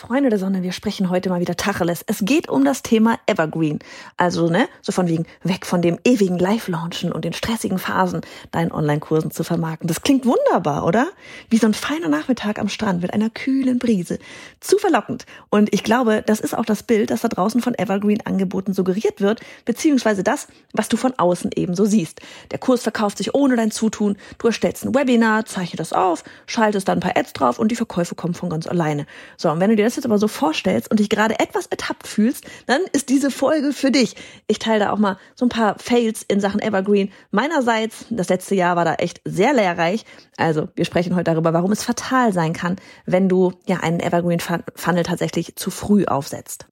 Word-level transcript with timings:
Freunde 0.00 0.30
der 0.30 0.38
Sonne, 0.38 0.62
wir 0.62 0.72
sprechen 0.72 1.10
heute 1.10 1.28
mal 1.28 1.42
wieder 1.42 1.56
Tacheles. 1.56 2.02
Es 2.06 2.20
geht 2.24 2.48
um 2.48 2.64
das 2.64 2.82
Thema 2.82 3.18
Evergreen. 3.26 3.80
Also, 4.16 4.48
ne, 4.48 4.66
so 4.80 4.92
von 4.92 5.06
wegen 5.08 5.26
weg 5.42 5.66
von 5.66 5.82
dem 5.82 5.98
ewigen 6.04 6.38
Live-Launchen 6.38 7.12
und 7.12 7.26
den 7.26 7.34
stressigen 7.34 7.78
Phasen, 7.78 8.22
deinen 8.50 8.72
Online-Kursen 8.72 9.30
zu 9.30 9.44
vermarkten. 9.44 9.88
Das 9.88 10.00
klingt 10.00 10.24
wunderbar, 10.24 10.86
oder? 10.86 11.08
Wie 11.50 11.58
so 11.58 11.66
ein 11.66 11.74
feiner 11.74 12.08
Nachmittag 12.08 12.58
am 12.58 12.70
Strand 12.70 13.02
mit 13.02 13.12
einer 13.12 13.28
kühlen 13.28 13.78
Brise. 13.78 14.18
Zu 14.60 14.78
verlockend. 14.78 15.26
Und 15.50 15.70
ich 15.74 15.84
glaube, 15.84 16.22
das 16.24 16.40
ist 16.40 16.56
auch 16.56 16.64
das 16.64 16.82
Bild, 16.82 17.10
das 17.10 17.20
da 17.20 17.28
draußen 17.28 17.60
von 17.60 17.74
Evergreen-Angeboten 17.74 18.72
suggeriert 18.72 19.20
wird, 19.20 19.40
beziehungsweise 19.66 20.24
das, 20.24 20.48
was 20.72 20.88
du 20.88 20.96
von 20.96 21.12
außen 21.18 21.50
eben 21.56 21.74
so 21.74 21.84
siehst. 21.84 22.22
Der 22.52 22.58
Kurs 22.58 22.84
verkauft 22.84 23.18
sich 23.18 23.34
ohne 23.34 23.54
dein 23.54 23.70
Zutun. 23.70 24.16
Du 24.38 24.46
erstellst 24.46 24.82
ein 24.82 24.94
Webinar, 24.94 25.44
zeichne 25.44 25.76
das 25.76 25.92
auf, 25.92 26.24
schaltest 26.46 26.88
dann 26.88 26.98
ein 26.98 27.02
paar 27.02 27.18
Ads 27.18 27.34
drauf 27.34 27.58
und 27.58 27.70
die 27.70 27.76
Verkäufe 27.76 28.14
kommen 28.14 28.32
von 28.32 28.48
ganz 28.48 28.66
alleine. 28.66 29.04
So, 29.36 29.50
und 29.50 29.60
wenn 29.60 29.68
du 29.68 29.76
dir 29.76 29.89
das 29.90 29.96
jetzt 29.96 30.06
aber 30.06 30.18
so 30.18 30.28
vorstellst 30.28 30.90
und 30.90 31.00
dich 31.00 31.08
gerade 31.08 31.38
etwas 31.40 31.66
ertappt 31.66 32.06
fühlst, 32.06 32.44
dann 32.66 32.80
ist 32.92 33.08
diese 33.08 33.30
Folge 33.30 33.72
für 33.72 33.90
dich. 33.90 34.14
Ich 34.46 34.58
teile 34.58 34.84
da 34.84 34.92
auch 34.92 34.98
mal 34.98 35.18
so 35.34 35.44
ein 35.44 35.48
paar 35.48 35.78
Fails 35.78 36.22
in 36.22 36.40
Sachen 36.40 36.62
Evergreen. 36.62 37.10
Meinerseits, 37.30 38.06
das 38.10 38.28
letzte 38.28 38.54
Jahr 38.54 38.76
war 38.76 38.84
da 38.84 38.94
echt 38.94 39.20
sehr 39.24 39.52
lehrreich. 39.52 40.04
Also, 40.36 40.68
wir 40.76 40.84
sprechen 40.84 41.16
heute 41.16 41.24
darüber, 41.24 41.52
warum 41.52 41.72
es 41.72 41.82
fatal 41.82 42.32
sein 42.32 42.52
kann, 42.52 42.76
wenn 43.04 43.28
du 43.28 43.52
ja 43.66 43.78
einen 43.78 44.00
Evergreen 44.00 44.40
Funnel 44.40 45.02
tatsächlich 45.02 45.56
zu 45.56 45.70
früh 45.70 46.04
aufsetzt. 46.04 46.66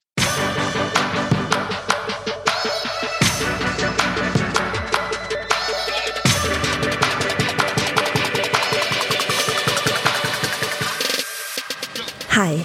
Hi, 12.31 12.65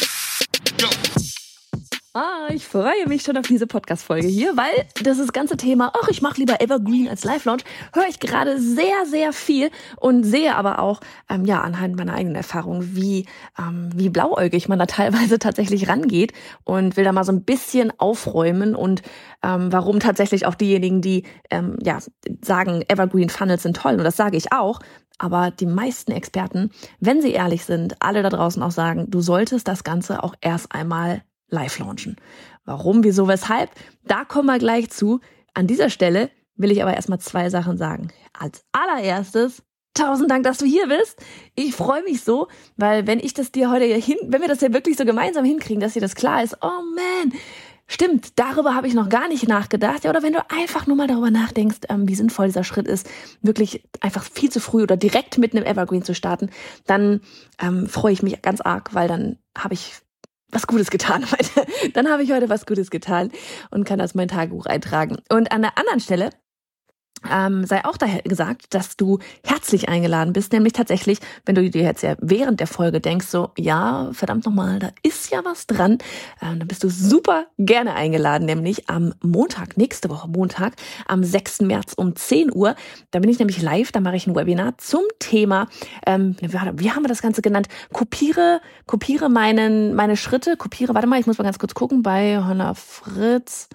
Ah, 2.13 2.49
ich 2.49 2.67
freue 2.67 3.07
mich 3.07 3.21
schon 3.21 3.37
auf 3.37 3.47
diese 3.47 3.67
Podcast-Folge 3.67 4.27
hier, 4.27 4.57
weil 4.57 4.85
das, 5.01 5.17
das 5.17 5.31
ganze 5.31 5.55
Thema, 5.55 5.93
ach, 5.95 6.09
ich 6.09 6.21
mache 6.21 6.41
lieber 6.41 6.59
Evergreen 6.59 7.07
als 7.07 7.23
Live-Launch, 7.23 7.63
höre 7.93 8.09
ich 8.09 8.19
gerade 8.19 8.59
sehr, 8.59 9.05
sehr 9.05 9.31
viel 9.31 9.71
und 9.95 10.25
sehe 10.25 10.53
aber 10.57 10.79
auch, 10.79 10.99
ähm, 11.29 11.45
ja, 11.45 11.61
anhand 11.61 11.95
meiner 11.95 12.13
eigenen 12.13 12.35
Erfahrung, 12.35 12.95
wie, 12.95 13.27
ähm, 13.57 13.91
wie 13.95 14.09
blauäugig 14.09 14.67
man 14.67 14.77
da 14.77 14.87
teilweise 14.87 15.39
tatsächlich 15.39 15.87
rangeht 15.87 16.33
und 16.65 16.97
will 16.97 17.05
da 17.05 17.13
mal 17.13 17.23
so 17.23 17.31
ein 17.31 17.45
bisschen 17.45 17.97
aufräumen 17.97 18.75
und 18.75 19.03
ähm, 19.41 19.71
warum 19.71 20.01
tatsächlich 20.01 20.45
auch 20.45 20.55
diejenigen, 20.55 21.01
die 21.01 21.23
ähm, 21.49 21.77
ja 21.81 21.99
sagen, 22.41 22.83
Evergreen 22.89 23.29
Funnels 23.29 23.63
sind 23.63 23.77
toll, 23.77 23.93
und 23.93 24.03
das 24.03 24.17
sage 24.17 24.35
ich 24.35 24.51
auch, 24.51 24.81
aber 25.17 25.49
die 25.49 25.65
meisten 25.65 26.11
Experten, 26.11 26.71
wenn 26.99 27.21
sie 27.21 27.31
ehrlich 27.31 27.63
sind, 27.63 27.95
alle 28.01 28.21
da 28.21 28.27
draußen 28.27 28.61
auch 28.61 28.71
sagen, 28.71 29.05
du 29.09 29.21
solltest 29.21 29.69
das 29.69 29.85
Ganze 29.85 30.25
auch 30.25 30.35
erst 30.41 30.75
einmal 30.75 31.21
live 31.51 31.77
launchen. 31.77 32.15
Warum, 32.65 33.03
wieso, 33.03 33.27
weshalb? 33.27 33.69
Da 34.03 34.25
kommen 34.25 34.47
wir 34.47 34.57
gleich 34.57 34.89
zu. 34.89 35.19
An 35.53 35.67
dieser 35.67 35.89
Stelle 35.89 36.31
will 36.55 36.71
ich 36.71 36.81
aber 36.81 36.95
erstmal 36.95 37.19
zwei 37.19 37.49
Sachen 37.49 37.77
sagen. 37.77 38.09
Als 38.33 38.63
allererstes, 38.71 39.61
tausend 39.93 40.31
Dank, 40.31 40.43
dass 40.43 40.57
du 40.57 40.65
hier 40.65 40.87
bist. 40.87 41.21
Ich 41.55 41.75
freue 41.75 42.03
mich 42.03 42.23
so, 42.23 42.47
weil 42.77 43.05
wenn 43.07 43.19
ich 43.19 43.33
das 43.33 43.51
dir 43.51 43.69
heute 43.69 43.85
hin, 43.85 44.17
wenn 44.27 44.41
wir 44.41 44.47
das 44.47 44.61
ja 44.61 44.73
wirklich 44.73 44.97
so 44.97 45.05
gemeinsam 45.05 45.45
hinkriegen, 45.45 45.81
dass 45.81 45.93
dir 45.93 46.01
das 46.01 46.15
klar 46.15 46.43
ist, 46.43 46.57
oh 46.61 46.81
man, 46.95 47.33
Stimmt, 47.93 48.39
darüber 48.39 48.73
habe 48.73 48.87
ich 48.87 48.93
noch 48.93 49.09
gar 49.09 49.27
nicht 49.27 49.49
nachgedacht. 49.49 50.05
Ja, 50.05 50.11
oder 50.11 50.23
wenn 50.23 50.31
du 50.31 50.39
einfach 50.49 50.87
nur 50.87 50.95
mal 50.95 51.07
darüber 51.07 51.29
nachdenkst, 51.29 51.79
ähm, 51.89 52.07
wie 52.07 52.15
sinnvoll 52.15 52.45
dieser 52.45 52.63
Schritt 52.63 52.87
ist, 52.87 53.05
wirklich 53.41 53.83
einfach 53.99 54.23
viel 54.23 54.49
zu 54.49 54.61
früh 54.61 54.83
oder 54.83 54.95
direkt 54.95 55.37
mit 55.37 55.53
einem 55.53 55.65
Evergreen 55.65 56.01
zu 56.01 56.15
starten, 56.15 56.51
dann 56.85 57.19
ähm, 57.59 57.87
freue 57.87 58.13
ich 58.13 58.23
mich 58.23 58.41
ganz 58.41 58.61
arg, 58.61 58.95
weil 58.95 59.09
dann 59.09 59.39
habe 59.57 59.73
ich 59.73 59.95
was 60.51 60.67
Gutes 60.67 60.89
getan 60.89 61.25
heute. 61.31 61.67
Dann 61.93 62.09
habe 62.09 62.23
ich 62.23 62.31
heute 62.31 62.49
was 62.49 62.65
Gutes 62.65 62.91
getan 62.91 63.31
und 63.69 63.85
kann 63.85 63.99
das 63.99 64.15
mein 64.15 64.27
Tagebuch 64.27 64.65
eintragen. 64.65 65.17
Und 65.29 65.51
an 65.51 65.61
der 65.61 65.77
anderen 65.77 65.99
Stelle 65.99 66.29
ähm, 67.29 67.65
sei 67.65 67.85
auch 67.85 67.97
daher 67.97 68.21
gesagt, 68.23 68.73
dass 68.73 68.97
du 68.97 69.19
herzlich 69.45 69.89
eingeladen 69.89 70.33
bist, 70.33 70.53
nämlich 70.53 70.73
tatsächlich, 70.73 71.19
wenn 71.45 71.55
du 71.55 71.69
dir 71.69 71.83
jetzt 71.83 72.03
ja 72.03 72.15
während 72.19 72.59
der 72.59 72.67
Folge 72.67 72.99
denkst, 72.99 73.27
so, 73.27 73.51
ja, 73.57 74.09
verdammt 74.13 74.45
nochmal, 74.45 74.79
da 74.79 74.89
ist 75.03 75.31
ja 75.31 75.43
was 75.43 75.67
dran, 75.67 75.99
ähm, 76.41 76.59
dann 76.59 76.67
bist 76.67 76.83
du 76.83 76.89
super 76.89 77.45
gerne 77.57 77.93
eingeladen, 77.93 78.45
nämlich 78.45 78.89
am 78.89 79.13
Montag, 79.21 79.77
nächste 79.77 80.09
Woche 80.09 80.27
Montag, 80.27 80.73
am 81.07 81.23
6. 81.23 81.61
März 81.61 81.93
um 81.93 82.15
10 82.15 82.53
Uhr. 82.53 82.75
Da 83.11 83.19
bin 83.19 83.29
ich 83.29 83.39
nämlich 83.39 83.61
live, 83.61 83.91
da 83.91 83.99
mache 83.99 84.15
ich 84.15 84.27
ein 84.27 84.35
Webinar 84.35 84.77
zum 84.77 85.03
Thema, 85.19 85.67
ähm, 86.05 86.35
wie, 86.39 86.51
wie 86.51 86.91
haben 86.91 87.03
wir 87.03 87.09
das 87.09 87.21
Ganze 87.21 87.41
genannt? 87.41 87.67
Kopiere, 87.93 88.61
kopiere 88.87 89.29
meinen, 89.29 89.93
meine 89.93 90.17
Schritte, 90.17 90.57
kopiere, 90.57 90.93
warte 90.93 91.07
mal, 91.07 91.19
ich 91.19 91.27
muss 91.27 91.37
mal 91.37 91.43
ganz 91.43 91.59
kurz 91.59 91.73
gucken, 91.73 92.01
bei 92.01 92.37
Hannah 92.37 92.73
Fritz, 92.73 93.69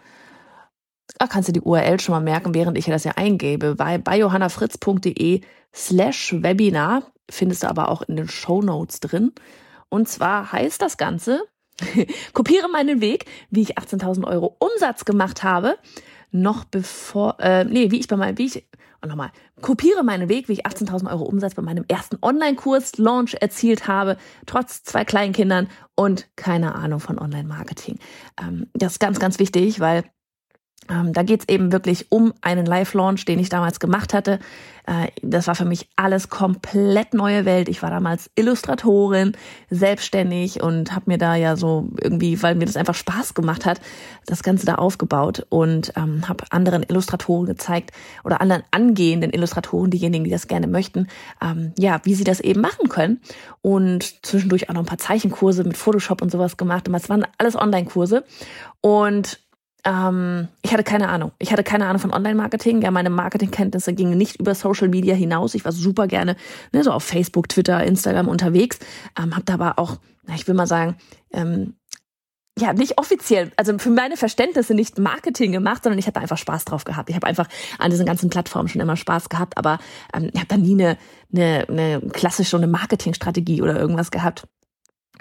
Ach, 1.19 1.29
kannst 1.29 1.49
du 1.49 1.53
die 1.53 1.61
URL 1.61 1.99
schon 2.01 2.15
mal 2.15 2.21
merken, 2.21 2.55
während 2.55 2.77
ich 2.77 2.87
das 2.87 3.05
ja 3.05 3.13
eingebe. 3.13 3.75
Bei, 3.75 3.99
bei 3.99 4.19
johannafritz.de 4.19 5.41
slash 5.75 6.35
Webinar 6.39 7.03
findest 7.31 7.63
du 7.63 7.69
aber 7.69 7.89
auch 7.89 8.03
in 8.03 8.17
den 8.17 8.29
Show 8.29 8.63
Notes 8.63 9.01
drin. 9.01 9.33
Und 9.89 10.09
zwar 10.09 10.53
heißt 10.53 10.83
das 10.83 10.97
Ganze, 10.97 11.43
kopiere 12.33 12.69
meinen 12.69 13.01
Weg, 13.01 13.27
wie 13.51 13.63
ich 13.63 13.79
18.000 13.79 14.27
Euro 14.27 14.57
Umsatz 14.59 15.05
gemacht 15.05 15.43
habe, 15.43 15.77
noch 16.31 16.65
bevor, 16.65 17.37
äh, 17.41 17.65
nee, 17.65 17.91
wie 17.91 18.01
ich 18.01 18.09
bei 18.09 18.17
meinem, 18.17 18.39
wie 18.39 18.47
ich, 18.47 18.67
und 19.01 19.09
nochmal, 19.09 19.31
kopiere 19.61 20.03
meinen 20.03 20.29
Weg, 20.29 20.49
wie 20.49 20.55
ich 20.55 20.67
18.000 20.67 21.11
Euro 21.11 21.25
Umsatz 21.25 21.55
bei 21.55 21.63
meinem 21.63 21.85
ersten 21.89 22.19
Online-Kurs 22.21 22.99
Launch 22.99 23.37
erzielt 23.41 23.89
habe, 23.89 24.17
trotz 24.47 24.83
zwei 24.83 25.05
Kleinkindern 25.05 25.69
und 25.95 26.29
keine 26.37 26.75
Ahnung 26.75 27.01
von 27.01 27.19
Online-Marketing. 27.19 27.99
Ähm, 28.41 28.67
das 28.75 28.93
ist 28.93 28.99
ganz, 28.99 29.19
ganz 29.19 29.39
wichtig, 29.39 29.81
weil 29.81 30.05
da 30.89 31.23
geht's 31.23 31.47
eben 31.49 31.73
wirklich 31.73 32.07
um 32.11 32.33
einen 32.43 32.65
Live-Launch, 32.65 33.25
den 33.25 33.39
ich 33.39 33.49
damals 33.49 33.81
gemacht 33.81 34.15
hatte. 34.15 34.39
Äh, 34.87 35.09
das 35.21 35.49
war 35.49 35.57
für 35.57 35.65
mich 35.65 35.89
alles 35.97 36.29
komplett 36.29 37.13
neue 37.13 37.45
Welt. 37.45 37.69
Ich 37.69 37.83
war 37.83 37.91
damals 37.91 38.31
Illustratorin, 38.37 39.33
selbstständig 39.69 40.63
und 40.63 40.95
habe 40.95 41.11
mir 41.11 41.19
da 41.19 41.35
ja 41.35 41.57
so 41.57 41.89
irgendwie, 42.01 42.41
weil 42.43 42.55
mir 42.55 42.67
das 42.67 42.77
einfach 42.77 42.95
Spaß 42.95 43.35
gemacht 43.35 43.67
hat, 43.67 43.81
das 44.27 44.43
Ganze 44.43 44.65
da 44.65 44.77
aufgebaut 44.77 45.45
und 45.49 45.93
ähm, 45.97 46.29
habe 46.29 46.45
anderen 46.51 46.85
Illustratoren 46.85 47.47
gezeigt 47.47 47.91
oder 48.23 48.41
anderen 48.41 48.63
angehenden 48.71 49.33
Illustratoren, 49.33 49.91
diejenigen, 49.91 50.25
die 50.25 50.31
das 50.31 50.47
gerne 50.47 50.69
möchten, 50.69 51.09
ähm, 51.43 51.73
ja, 51.79 52.01
wie 52.05 52.15
sie 52.15 52.25
das 52.25 52.39
eben 52.41 52.61
machen 52.61 52.89
können. 52.89 53.21
Und 53.61 54.25
zwischendurch 54.25 54.71
auch 54.71 54.75
noch 54.75 54.83
ein 54.83 54.87
paar 54.87 54.99
Zeichenkurse 54.99 55.65
mit 55.65 55.77
Photoshop 55.77 56.23
und 56.23 56.31
sowas 56.31 56.57
gemacht. 56.57 56.87
Und 56.87 56.95
das 56.95 57.09
waren 57.09 57.27
alles 57.39 57.57
Online-Kurse. 57.57 58.25
Und 58.81 59.41
ähm, 59.87 60.49
ich 60.63 60.73
hatte 60.73 60.83
keine 60.83 61.09
Ahnung. 61.09 61.31
Ich 61.39 61.53
hatte 61.53 61.63
keine 61.63 61.87
Ahnung 61.87 62.01
von 62.01 62.13
Online-Marketing. 62.13 62.83
Ja, 62.83 62.91
meine 62.91 63.09
Marketingkenntnisse 63.11 63.95
gingen 63.95 64.19
nicht 64.19 64.41
über 64.41 64.55
Social 64.55 64.89
Media 64.89 65.15
hinaus. 65.15 65.55
Ich 65.55 65.65
war 65.65 65.73
super 65.73 66.09
gerne 66.09 66.37
ne, 66.73 66.83
so 66.83 66.91
auf 66.91 67.05
Facebook, 67.05 67.49
Twitter, 67.49 67.83
Instagram 67.85 68.27
unterwegs. 68.27 68.81
Ähm, 69.17 69.35
habe 69.35 69.45
da 69.45 69.55
aber 69.55 69.79
auch, 69.79 69.97
na, 70.25 70.35
ich 70.35 70.49
will 70.49 70.57
mal 70.57 70.67
sagen, 70.67 70.97
ähm, 71.33 71.77
ja, 72.59 72.73
nicht 72.73 72.99
offiziell, 72.99 73.53
also 73.57 73.79
für 73.79 73.91
meine 73.91 74.17
Verständnisse 74.17 74.75
nicht 74.75 74.99
Marketing 74.99 75.53
gemacht, 75.53 75.85
sondern 75.85 75.99
ich 75.99 76.07
habe 76.07 76.19
einfach 76.21 76.39
Spaß 76.39 76.65
drauf 76.65 76.85
gehabt. 76.85 77.11
Ich 77.11 77.15
habe 77.15 77.27
einfach 77.27 77.49
an 77.79 77.91
diesen 77.91 78.07
ganzen 78.07 78.31
Plattformen 78.31 78.69
schon 78.69 78.81
immer 78.81 78.97
Spaß 78.97 79.29
gehabt, 79.29 79.59
aber 79.59 79.79
ähm, 80.15 80.31
ich 80.33 80.41
habe 80.41 80.49
da 80.49 80.57
nie 80.57 80.73
eine, 80.73 80.97
eine, 81.33 81.67
eine 81.69 82.01
klassische 82.13 82.57
eine 82.57 82.67
Marketingstrategie 82.67 83.63
oder 83.63 83.79
irgendwas 83.79 84.11
gehabt. 84.11 84.49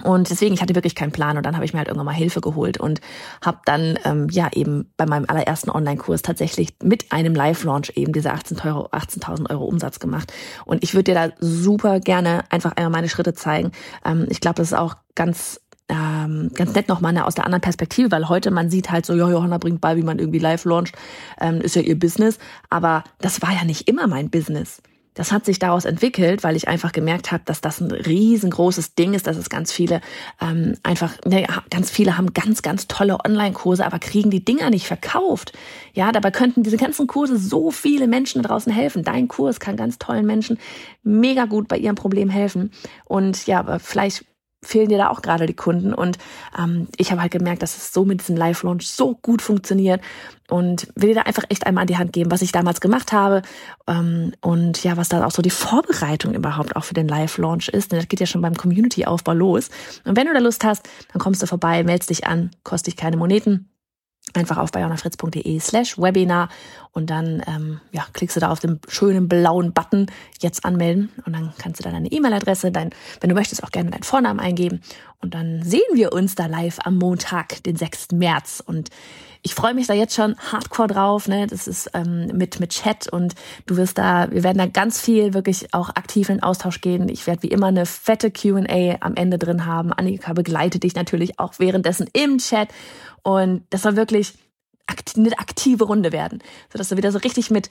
Und 0.03 0.29
deswegen, 0.29 0.53
ich 0.53 0.61
hatte 0.61 0.75
wirklich 0.75 0.95
keinen 0.95 1.11
Plan 1.11 1.37
und 1.37 1.45
dann 1.45 1.55
habe 1.55 1.65
ich 1.65 1.73
mir 1.73 1.79
halt 1.79 1.87
irgendwann 1.87 2.07
mal 2.07 2.13
Hilfe 2.13 2.41
geholt 2.41 2.77
und 2.77 2.99
habe 3.43 3.59
dann 3.65 3.97
ähm, 4.03 4.27
ja 4.29 4.49
eben 4.53 4.91
bei 4.97 5.05
meinem 5.05 5.25
allerersten 5.27 5.69
Online-Kurs 5.69 6.21
tatsächlich 6.21 6.75
mit 6.83 7.11
einem 7.11 7.33
Live-Launch 7.33 7.93
eben 7.95 8.11
diese 8.11 8.33
18.000 8.33 8.65
Euro, 8.67 8.89
18 8.91 9.47
Euro 9.47 9.63
Umsatz 9.65 9.99
gemacht. 9.99 10.33
Und 10.65 10.83
ich 10.83 10.93
würde 10.93 11.13
dir 11.13 11.15
da 11.15 11.29
super 11.39 11.99
gerne 11.99 12.43
einfach 12.49 12.73
einmal 12.75 12.91
meine 12.91 13.09
Schritte 13.09 13.33
zeigen. 13.33 13.71
Ähm, 14.03 14.27
ich 14.29 14.41
glaube, 14.41 14.55
das 14.55 14.67
ist 14.71 14.77
auch 14.77 14.95
ganz 15.15 15.61
ähm, 15.87 16.49
ganz 16.55 16.73
nett 16.73 16.89
nochmal 16.89 17.15
aus 17.19 17.35
der 17.35 17.45
anderen 17.45 17.61
Perspektive, 17.61 18.11
weil 18.11 18.27
heute 18.27 18.49
man 18.49 18.69
sieht 18.69 18.89
halt 18.89 19.05
so, 19.05 19.13
ja, 19.13 19.29
Johanna 19.29 19.59
bringt 19.59 19.81
bei, 19.81 19.95
wie 19.97 20.01
man 20.01 20.17
irgendwie 20.17 20.39
live 20.39 20.65
launcht, 20.65 20.95
ähm, 21.39 21.61
ist 21.61 21.75
ja 21.75 21.83
ihr 21.83 21.97
Business. 21.97 22.39
Aber 22.69 23.03
das 23.19 23.41
war 23.41 23.51
ja 23.51 23.63
nicht 23.63 23.87
immer 23.87 24.07
mein 24.07 24.29
Business. 24.29 24.81
Das 25.15 25.31
hat 25.31 25.45
sich 25.45 25.59
daraus 25.59 25.85
entwickelt, 25.85 26.43
weil 26.43 26.55
ich 26.55 26.67
einfach 26.67 26.91
gemerkt 26.91 27.31
habe, 27.31 27.41
dass 27.45 27.61
das 27.61 27.81
ein 27.81 27.91
riesengroßes 27.91 28.95
Ding 28.95 29.13
ist, 29.13 29.25
dass 29.25 29.37
es 29.37 29.49
ganz 29.49 29.71
viele 29.71 30.01
ähm, 30.41 30.77
einfach, 30.83 31.13
ne, 31.25 31.47
ganz 31.69 31.89
viele 31.89 32.17
haben 32.17 32.33
ganz, 32.33 32.61
ganz 32.61 32.87
tolle 32.87 33.17
Online-Kurse, 33.25 33.85
aber 33.85 33.97
kriegen 33.97 34.29
die 34.29 34.45
Dinger 34.45 34.69
nicht 34.69 34.85
verkauft. 34.85 35.53
Ja, 35.93 36.11
dabei 36.11 36.31
könnten 36.31 36.63
diese 36.63 36.77
ganzen 36.77 37.07
Kurse 37.07 37.37
so 37.37 37.71
viele 37.71 38.07
Menschen 38.07 38.43
da 38.43 38.49
draußen 38.49 38.71
helfen. 38.71 39.03
Dein 39.03 39.27
Kurs 39.27 39.59
kann 39.59 39.77
ganz 39.77 39.97
tollen 39.97 40.25
Menschen 40.25 40.59
mega 41.03 41.45
gut 41.45 41.67
bei 41.67 41.77
ihrem 41.77 41.95
Problem 41.95 42.29
helfen. 42.29 42.71
Und 43.05 43.47
ja, 43.47 43.59
aber 43.59 43.79
vielleicht 43.79 44.25
fehlen 44.65 44.89
dir 44.89 44.97
da 44.97 45.09
auch 45.09 45.21
gerade 45.21 45.45
die 45.45 45.53
Kunden. 45.53 45.93
Und 45.93 46.17
ähm, 46.57 46.87
ich 46.97 47.11
habe 47.11 47.21
halt 47.21 47.31
gemerkt, 47.31 47.61
dass 47.61 47.77
es 47.77 47.93
so 47.93 48.05
mit 48.05 48.21
diesem 48.21 48.35
Live-Launch 48.35 48.87
so 48.87 49.15
gut 49.15 49.41
funktioniert 49.41 50.01
und 50.49 50.87
will 50.95 51.09
dir 51.09 51.15
da 51.15 51.21
einfach 51.21 51.43
echt 51.49 51.65
einmal 51.65 51.83
an 51.83 51.87
die 51.87 51.97
Hand 51.97 52.13
geben, 52.13 52.31
was 52.31 52.41
ich 52.41 52.51
damals 52.51 52.81
gemacht 52.81 53.11
habe 53.11 53.41
ähm, 53.87 54.33
und 54.41 54.83
ja, 54.83 54.97
was 54.97 55.09
da 55.09 55.25
auch 55.25 55.31
so 55.31 55.41
die 55.41 55.49
Vorbereitung 55.49 56.33
überhaupt 56.33 56.75
auch 56.75 56.83
für 56.83 56.93
den 56.93 57.07
Live-Launch 57.07 57.69
ist. 57.69 57.91
Denn 57.91 57.99
das 57.99 58.07
geht 58.07 58.19
ja 58.19 58.25
schon 58.25 58.41
beim 58.41 58.55
Community-Aufbau 58.55 59.33
los. 59.33 59.69
Und 60.03 60.15
wenn 60.17 60.27
du 60.27 60.33
da 60.33 60.39
Lust 60.39 60.63
hast, 60.63 60.87
dann 61.13 61.21
kommst 61.21 61.41
du 61.41 61.47
vorbei, 61.47 61.83
meldest 61.83 62.09
dich 62.09 62.27
an, 62.27 62.51
kostet 62.63 62.87
dich 62.87 62.97
keine 62.97 63.17
Moneten 63.17 63.69
einfach 64.33 64.57
auf 64.57 64.71
bayonafritz.de 64.71 65.59
slash 65.59 65.97
Webinar 65.97 66.49
und 66.91 67.09
dann 67.09 67.43
ähm, 67.47 67.79
ja, 67.91 68.05
klickst 68.13 68.35
du 68.35 68.39
da 68.39 68.51
auf 68.51 68.59
den 68.59 68.79
schönen 68.87 69.27
blauen 69.27 69.73
Button 69.73 70.07
jetzt 70.41 70.65
anmelden 70.65 71.11
und 71.25 71.33
dann 71.33 71.53
kannst 71.57 71.79
du 71.79 71.83
da 71.83 71.91
deine 71.91 72.11
E-Mail-Adresse, 72.11 72.71
dein, 72.71 72.89
wenn 73.21 73.29
du 73.29 73.35
möchtest, 73.35 73.63
auch 73.63 73.71
gerne 73.71 73.91
deinen 73.91 74.03
Vornamen 74.03 74.39
eingeben 74.39 74.81
und 75.21 75.33
dann 75.33 75.63
sehen 75.63 75.81
wir 75.93 76.13
uns 76.13 76.35
da 76.35 76.47
live 76.47 76.79
am 76.83 76.97
Montag, 76.97 77.63
den 77.63 77.75
6. 77.75 78.11
März 78.13 78.63
und 78.65 78.89
ich 79.45 79.53
freue 79.53 79.75
mich 79.75 79.85
da 79.85 79.93
jetzt 79.93 80.15
schon 80.15 80.35
hardcore 80.37 80.87
drauf, 80.87 81.27
ne? 81.27 81.45
Das 81.45 81.67
ist 81.67 81.91
ähm, 81.93 82.31
mit 82.33 82.59
mit 82.59 82.71
Chat 82.71 83.07
und 83.07 83.35
du 83.67 83.77
wirst 83.77 83.99
da, 83.99 84.27
wir 84.31 84.41
werden 84.41 84.57
da 84.57 84.65
ganz 84.65 84.99
viel 84.99 85.35
wirklich 85.35 85.71
auch 85.71 85.89
aktiv 85.89 86.29
in 86.29 86.41
Austausch 86.41 86.81
gehen. 86.81 87.09
Ich 87.09 87.27
werde 87.27 87.43
wie 87.43 87.49
immer 87.49 87.67
eine 87.67 87.85
fette 87.85 88.31
Q&A 88.31 88.97
am 89.01 89.15
Ende 89.15 89.37
drin 89.37 89.67
haben. 89.67 89.93
Annika 89.93 90.33
begleitet 90.33 90.81
dich 90.81 90.95
natürlich 90.95 91.37
auch 91.37 91.53
währenddessen 91.59 92.09
im 92.13 92.39
Chat 92.39 92.69
und 93.25 93.65
das 93.71 93.81
soll 93.81 93.95
wirklich 93.95 94.35
eine 95.17 95.39
aktive 95.39 95.85
Runde 95.85 96.11
werden, 96.11 96.43
sodass 96.71 96.89
du 96.89 96.97
wieder 96.97 97.11
so 97.11 97.17
richtig 97.17 97.49
mit 97.49 97.69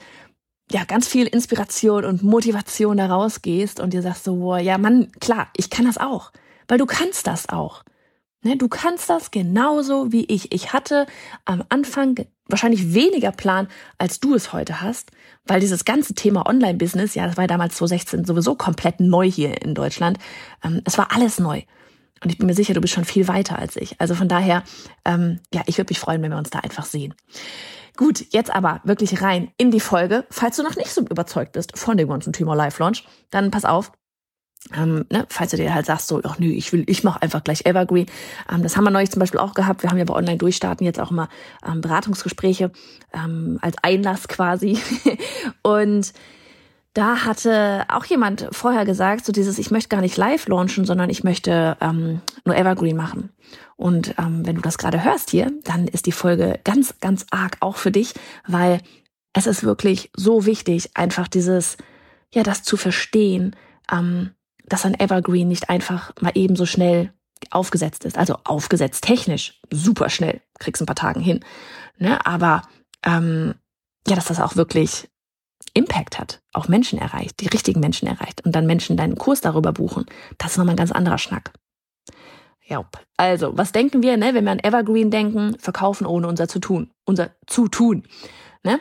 ja, 0.69 0.83
ganz 0.83 1.07
viel 1.07 1.27
Inspiration 1.27 2.03
und 2.03 2.23
Motivation 2.23 2.97
da 2.97 3.05
rausgehst 3.05 3.79
und 3.79 3.93
dir 3.93 4.01
sagst 4.01 4.25
so, 4.25 4.35
boah, 4.35 4.59
ja, 4.59 4.77
Mann, 4.77 5.11
klar, 5.21 5.47
ich 5.55 5.69
kann 5.69 5.85
das 5.85 5.97
auch, 5.97 6.31
weil 6.67 6.77
du 6.77 6.85
kannst 6.85 7.27
das 7.27 7.47
auch. 7.47 7.83
Ne, 8.43 8.57
du 8.57 8.67
kannst 8.67 9.09
das 9.09 9.31
genauso 9.31 10.11
wie 10.11 10.25
ich. 10.25 10.51
Ich 10.51 10.73
hatte 10.73 11.07
am 11.45 11.63
Anfang 11.69 12.25
wahrscheinlich 12.47 12.93
weniger 12.93 13.31
Plan, 13.31 13.69
als 13.97 14.19
du 14.19 14.35
es 14.35 14.51
heute 14.51 14.81
hast, 14.81 15.11
weil 15.45 15.61
dieses 15.61 15.85
ganze 15.85 16.15
Thema 16.15 16.47
Online-Business, 16.47 17.15
ja, 17.15 17.25
das 17.25 17.37
war 17.37 17.47
damals 17.47 17.75
2016 17.77 18.25
sowieso 18.25 18.55
komplett 18.55 18.99
neu 18.99 19.29
hier 19.29 19.61
in 19.61 19.73
Deutschland. 19.73 20.19
Ähm, 20.63 20.81
es 20.83 20.97
war 20.97 21.11
alles 21.11 21.39
neu. 21.39 21.61
Und 22.23 22.31
ich 22.31 22.37
bin 22.37 22.47
mir 22.47 22.53
sicher, 22.53 22.73
du 22.73 22.81
bist 22.81 22.93
schon 22.93 23.05
viel 23.05 23.27
weiter 23.27 23.59
als 23.59 23.75
ich. 23.75 23.99
Also 23.99 24.15
von 24.15 24.27
daher, 24.27 24.63
ähm, 25.03 25.39
ja, 25.53 25.61
ich 25.65 25.77
würde 25.77 25.91
mich 25.91 25.99
freuen, 25.99 26.21
wenn 26.21 26.31
wir 26.31 26.37
uns 26.37 26.49
da 26.49 26.59
einfach 26.59 26.85
sehen. 26.85 27.13
Gut, 27.97 28.25
jetzt 28.31 28.53
aber 28.53 28.81
wirklich 28.83 29.21
rein 29.21 29.51
in 29.57 29.71
die 29.71 29.79
Folge. 29.79 30.25
Falls 30.29 30.57
du 30.57 30.63
noch 30.63 30.75
nicht 30.75 30.89
so 30.89 31.01
überzeugt 31.01 31.53
bist 31.53 31.77
von 31.77 31.97
dem 31.97 32.09
ganzen 32.09 32.33
Thema 32.33 32.53
Live 32.53 32.79
Launch, 32.79 33.05
dann 33.29 33.51
pass 33.51 33.65
auf. 33.65 33.91
Ähm, 34.73 35.05
ne, 35.11 35.25
falls 35.29 35.51
du 35.51 35.57
dir 35.57 35.73
halt 35.73 35.85
sagst, 35.85 36.07
so, 36.07 36.21
ach 36.23 36.39
nö, 36.39 36.47
ich 36.47 36.73
will, 36.73 36.83
ich 36.87 37.03
mache 37.03 37.21
einfach 37.21 37.43
gleich 37.43 37.65
Evergreen. 37.65 38.07
Ähm, 38.51 38.63
das 38.63 38.75
haben 38.75 38.83
wir 38.83 38.91
neulich 38.91 39.11
zum 39.11 39.19
Beispiel 39.19 39.39
auch 39.39 39.53
gehabt. 39.53 39.83
Wir 39.83 39.91
haben 39.91 39.97
ja 39.97 40.05
bei 40.05 40.15
Online-Durchstarten 40.15 40.85
jetzt 40.85 40.99
auch 40.99 41.11
immer 41.11 41.29
ähm, 41.65 41.81
Beratungsgespräche 41.81 42.71
ähm, 43.13 43.59
als 43.61 43.75
Einlass 43.83 44.27
quasi. 44.27 44.79
Und 45.61 46.13
da 46.95 47.25
hatte 47.25 47.85
auch 47.89 48.05
jemand 48.05 48.47
vorher 48.51 48.85
gesagt, 48.85 49.25
so 49.25 49.33
dieses, 49.33 49.59
ich 49.59 49.69
möchte 49.69 49.89
gar 49.89 49.99
nicht 49.99 50.15
live 50.15 50.47
launchen, 50.47 50.85
sondern 50.85 51.09
ich 51.09 51.25
möchte 51.25 51.75
ähm, 51.81 52.21
nur 52.45 52.55
Evergreen 52.55 52.95
machen. 52.95 53.31
Und 53.75 54.15
ähm, 54.17 54.45
wenn 54.45 54.55
du 54.55 54.61
das 54.61 54.77
gerade 54.77 55.03
hörst 55.03 55.29
hier, 55.29 55.51
dann 55.65 55.89
ist 55.89 56.05
die 56.05 56.13
Folge 56.13 56.57
ganz, 56.63 56.95
ganz 57.01 57.25
arg 57.31 57.57
auch 57.59 57.75
für 57.75 57.91
dich, 57.91 58.13
weil 58.47 58.79
es 59.33 59.45
ist 59.45 59.65
wirklich 59.65 60.09
so 60.15 60.45
wichtig, 60.45 60.91
einfach 60.93 61.27
dieses, 61.27 61.75
ja, 62.33 62.43
das 62.43 62.63
zu 62.63 62.77
verstehen, 62.77 63.57
ähm, 63.91 64.31
dass 64.63 64.85
ein 64.85 64.97
Evergreen 64.97 65.49
nicht 65.49 65.69
einfach 65.69 66.13
mal 66.21 66.31
eben 66.33 66.55
so 66.55 66.65
schnell 66.65 67.11
aufgesetzt 67.51 68.05
ist. 68.05 68.17
Also 68.17 68.37
aufgesetzt 68.45 69.03
technisch, 69.03 69.59
super 69.69 70.09
schnell, 70.09 70.39
kriegst 70.59 70.81
ein 70.81 70.85
paar 70.85 70.95
Tagen 70.95 71.19
hin. 71.19 71.41
Ne? 71.97 72.25
Aber 72.25 72.61
ähm, 73.03 73.55
ja, 74.07 74.15
dass 74.15 74.25
das 74.25 74.39
auch 74.39 74.55
wirklich 74.55 75.09
Impact 75.75 76.17
hat, 76.17 76.41
auch 76.53 76.67
Menschen 76.67 76.97
erreicht, 76.97 77.41
die 77.41 77.47
richtigen 77.47 77.81
Menschen 77.81 78.07
erreicht 78.07 78.43
und 78.45 78.55
dann 78.55 78.65
Menschen 78.65 78.97
deinen 78.97 79.15
Kurs 79.15 79.41
darüber 79.41 79.73
buchen, 79.73 80.05
das 80.37 80.51
ist 80.51 80.57
nochmal 80.57 80.73
ein 80.73 80.77
ganz 80.77 80.91
anderer 80.91 81.17
Schnack. 81.17 81.51
Ja, 82.67 82.83
also, 83.17 83.55
was 83.57 83.71
denken 83.73 84.01
wir, 84.01 84.17
ne, 84.17 84.33
wenn 84.33 84.45
wir 84.45 84.51
an 84.51 84.59
Evergreen 84.59 85.11
denken, 85.11 85.55
verkaufen 85.59 86.07
ohne 86.07 86.27
unser 86.27 86.47
zu 86.47 86.59
tun, 86.59 86.91
unser 87.05 87.31
zu 87.45 87.67
tun, 87.67 88.07
ne? 88.63 88.79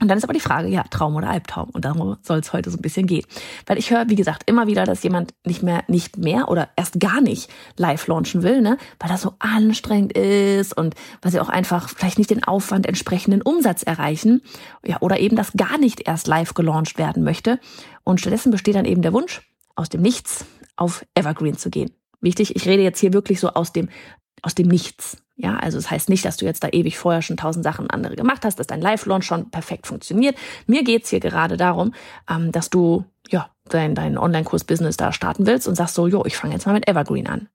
Und 0.00 0.08
dann 0.08 0.18
ist 0.18 0.24
aber 0.24 0.34
die 0.34 0.40
Frage, 0.40 0.68
ja, 0.68 0.82
Traum 0.84 1.16
oder 1.16 1.30
Albtraum. 1.30 1.70
Und 1.70 1.84
darum 1.84 2.16
soll 2.22 2.38
es 2.38 2.52
heute 2.52 2.70
so 2.70 2.76
ein 2.76 2.82
bisschen 2.82 3.06
gehen. 3.06 3.24
Weil 3.66 3.78
ich 3.78 3.90
höre, 3.90 4.08
wie 4.08 4.14
gesagt, 4.14 4.42
immer 4.46 4.66
wieder, 4.66 4.84
dass 4.84 5.02
jemand 5.02 5.32
nicht 5.44 5.62
mehr, 5.62 5.84
nicht 5.88 6.18
mehr 6.18 6.48
oder 6.48 6.68
erst 6.76 7.00
gar 7.00 7.20
nicht 7.20 7.50
live 7.76 8.06
launchen 8.06 8.42
will, 8.42 8.60
ne? 8.60 8.76
Weil 8.98 9.08
das 9.08 9.22
so 9.22 9.34
anstrengend 9.38 10.12
ist 10.12 10.76
und 10.76 10.94
weil 11.22 11.32
sie 11.32 11.40
auch 11.40 11.48
einfach 11.48 11.88
vielleicht 11.88 12.18
nicht 12.18 12.30
den 12.30 12.44
Aufwand 12.44 12.86
entsprechenden 12.86 13.40
Umsatz 13.42 13.82
erreichen. 13.82 14.42
Ja, 14.84 14.98
oder 15.00 15.18
eben 15.18 15.36
das 15.36 15.52
gar 15.52 15.78
nicht 15.78 16.06
erst 16.06 16.26
live 16.26 16.52
gelauncht 16.54 16.98
werden 16.98 17.24
möchte. 17.24 17.58
Und 18.04 18.20
stattdessen 18.20 18.52
besteht 18.52 18.74
dann 18.74 18.84
eben 18.84 19.02
der 19.02 19.12
Wunsch, 19.12 19.42
aus 19.74 19.88
dem 19.88 20.02
Nichts 20.02 20.44
auf 20.76 21.04
Evergreen 21.14 21.56
zu 21.56 21.70
gehen. 21.70 21.90
Wichtig, 22.20 22.54
ich 22.54 22.66
rede 22.66 22.82
jetzt 22.82 23.00
hier 23.00 23.12
wirklich 23.12 23.40
so 23.40 23.50
aus 23.50 23.72
dem, 23.72 23.88
aus 24.42 24.54
dem 24.54 24.68
Nichts. 24.68 25.18
Ja, 25.36 25.56
also 25.56 25.76
es 25.76 25.84
das 25.84 25.90
heißt 25.90 26.08
nicht, 26.08 26.24
dass 26.24 26.38
du 26.38 26.46
jetzt 26.46 26.64
da 26.64 26.68
ewig 26.72 26.98
vorher 26.98 27.20
schon 27.20 27.36
tausend 27.36 27.62
Sachen 27.62 27.90
andere 27.90 28.16
gemacht 28.16 28.44
hast, 28.44 28.58
dass 28.58 28.66
dein 28.66 28.80
Live-Launch 28.80 29.24
schon 29.24 29.50
perfekt 29.50 29.86
funktioniert. 29.86 30.36
Mir 30.66 30.82
geht's 30.82 31.10
hier 31.10 31.20
gerade 31.20 31.58
darum, 31.58 31.92
ähm, 32.28 32.52
dass 32.52 32.70
du 32.70 33.04
ja 33.28 33.50
dein, 33.68 33.94
dein 33.94 34.16
Online-Kurs-Business 34.16 34.96
da 34.96 35.12
starten 35.12 35.46
willst 35.46 35.68
und 35.68 35.74
sagst 35.74 35.94
so, 35.94 36.06
jo, 36.06 36.24
ich 36.24 36.36
fange 36.36 36.54
jetzt 36.54 36.66
mal 36.66 36.72
mit 36.72 36.88
Evergreen 36.88 37.26
an. 37.26 37.48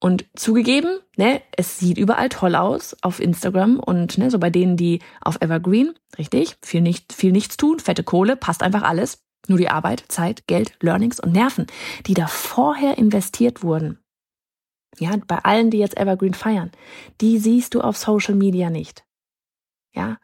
Und 0.00 0.26
zugegeben, 0.34 0.98
ne, 1.16 1.42
es 1.56 1.78
sieht 1.78 1.98
überall 1.98 2.28
toll 2.28 2.54
aus 2.54 2.96
auf 3.02 3.20
Instagram 3.20 3.78
und 3.78 4.18
ne, 4.18 4.30
so 4.30 4.38
bei 4.38 4.50
denen, 4.50 4.76
die 4.76 5.00
auf 5.20 5.40
Evergreen, 5.40 5.94
richtig, 6.18 6.56
viel, 6.62 6.80
nicht, 6.80 7.12
viel 7.12 7.32
nichts 7.32 7.56
tun, 7.56 7.78
fette 7.78 8.04
Kohle, 8.04 8.36
passt 8.36 8.62
einfach 8.62 8.82
alles. 8.82 9.22
Nur 9.46 9.58
die 9.58 9.70
Arbeit, 9.70 10.04
Zeit, 10.08 10.46
Geld, 10.46 10.72
Learnings 10.80 11.20
und 11.20 11.32
Nerven, 11.32 11.66
die 12.06 12.14
da 12.14 12.26
vorher 12.26 12.98
investiert 12.98 13.62
wurden, 13.62 13.98
ja, 14.98 15.12
bei 15.26 15.38
allen, 15.38 15.70
die 15.70 15.78
jetzt 15.78 15.96
Evergreen 15.96 16.34
feiern, 16.34 16.70
die 17.20 17.38
siehst 17.38 17.74
du 17.74 17.80
auf 17.80 17.96
Social 17.96 18.34
Media 18.34 18.70
nicht. 18.70 19.04
Ja, 19.92 20.18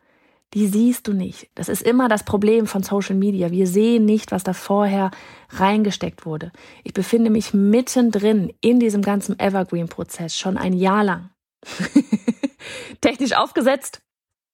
die 0.54 0.68
siehst 0.68 1.08
du 1.08 1.12
nicht. 1.12 1.50
Das 1.54 1.68
ist 1.68 1.82
immer 1.82 2.08
das 2.08 2.24
Problem 2.24 2.66
von 2.66 2.82
Social 2.82 3.16
Media. 3.16 3.50
Wir 3.50 3.66
sehen 3.66 4.04
nicht, 4.04 4.30
was 4.30 4.44
da 4.44 4.52
vorher 4.52 5.10
reingesteckt 5.50 6.26
wurde. 6.26 6.52
Ich 6.84 6.94
befinde 6.94 7.30
mich 7.30 7.52
mittendrin 7.52 8.52
in 8.60 8.78
diesem 8.78 9.02
ganzen 9.02 9.38
Evergreen-Prozess 9.38 10.36
schon 10.36 10.56
ein 10.56 10.72
Jahr 10.72 11.02
lang. 11.02 11.30
Technisch 13.00 13.32
aufgesetzt, 13.32 14.00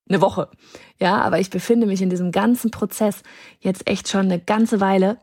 eine 0.08 0.22
Woche. 0.22 0.50
Ja, 0.98 1.20
aber 1.20 1.38
ich 1.38 1.50
befinde 1.50 1.86
mich 1.86 2.00
in 2.00 2.10
diesem 2.10 2.32
ganzen 2.32 2.70
Prozess 2.70 3.22
jetzt 3.58 3.86
echt 3.86 4.08
schon 4.08 4.22
eine 4.22 4.40
ganze 4.40 4.80
Weile. 4.80 5.18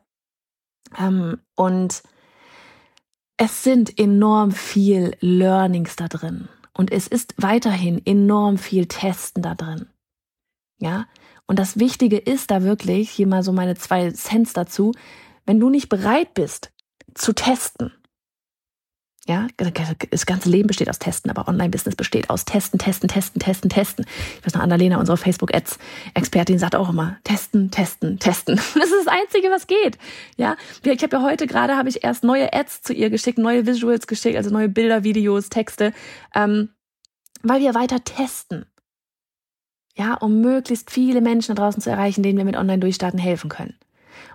Ähm, 0.97 1.39
und 1.55 2.03
es 3.37 3.63
sind 3.63 3.97
enorm 3.99 4.51
viel 4.51 5.15
Learnings 5.19 5.95
da 5.95 6.07
drin. 6.07 6.47
Und 6.73 6.91
es 6.91 7.07
ist 7.07 7.35
weiterhin 7.37 8.01
enorm 8.05 8.57
viel 8.57 8.87
Testen 8.87 9.41
da 9.41 9.55
drin. 9.55 9.87
Ja. 10.79 11.07
Und 11.45 11.57
das 11.59 11.79
Wichtige 11.79 12.17
ist 12.17 12.51
da 12.51 12.61
wirklich, 12.63 13.09
hier 13.09 13.25
mal 13.25 13.41
so 13.41 13.51
meine 13.51 13.75
zwei 13.75 14.11
Cents 14.11 14.53
dazu, 14.53 14.91
wenn 15.45 15.59
du 15.59 15.69
nicht 15.69 15.87
bereit 15.89 16.33
bist 16.33 16.71
zu 17.13 17.33
testen, 17.33 17.93
ja, 19.27 19.47
das 20.09 20.25
ganze 20.25 20.49
Leben 20.49 20.67
besteht 20.67 20.89
aus 20.89 20.99
Testen, 20.99 21.29
aber 21.29 21.49
Online-Business 21.49 21.97
besteht 21.97 22.29
aus 22.29 22.45
Testen, 22.45 22.79
Testen, 22.79 23.09
Testen, 23.09 23.41
Testen, 23.41 23.69
Testen. 23.69 24.05
Ich 24.39 24.45
weiß 24.45 24.53
noch, 24.53 24.61
Annalena, 24.61 24.99
unsere 24.99 25.17
Facebook-Ads-Expertin, 25.17 26.57
sagt 26.59 26.75
auch 26.75 26.89
immer, 26.89 27.17
testen, 27.25 27.69
testen, 27.69 28.19
testen. 28.19 28.55
Das 28.77 28.85
ist 28.85 29.05
das 29.05 29.07
Einzige, 29.07 29.49
was 29.49 29.67
geht. 29.67 29.97
Ja, 30.37 30.55
ich 30.83 31.03
habe 31.03 31.17
ja 31.17 31.21
heute 31.23 31.45
gerade, 31.45 31.75
habe 31.75 31.89
ich 31.89 32.05
erst 32.05 32.23
neue 32.23 32.53
Ads 32.53 32.83
zu 32.83 32.93
ihr 32.93 33.09
geschickt, 33.09 33.37
neue 33.37 33.65
Visuals 33.65 34.07
geschickt, 34.07 34.37
also 34.37 34.49
neue 34.49 34.69
Bilder, 34.69 35.03
Videos, 35.03 35.49
Texte, 35.49 35.93
ähm, 36.33 36.69
weil 37.43 37.59
wir 37.59 37.75
weiter 37.75 38.03
testen. 38.03 38.65
Ja, 39.97 40.13
um 40.13 40.39
möglichst 40.39 40.89
viele 40.89 41.19
Menschen 41.19 41.55
da 41.55 41.63
draußen 41.63 41.81
zu 41.81 41.89
erreichen, 41.89 42.23
denen 42.23 42.37
wir 42.37 42.45
mit 42.45 42.55
Online-Durchstarten 42.55 43.19
helfen 43.19 43.49
können. 43.49 43.75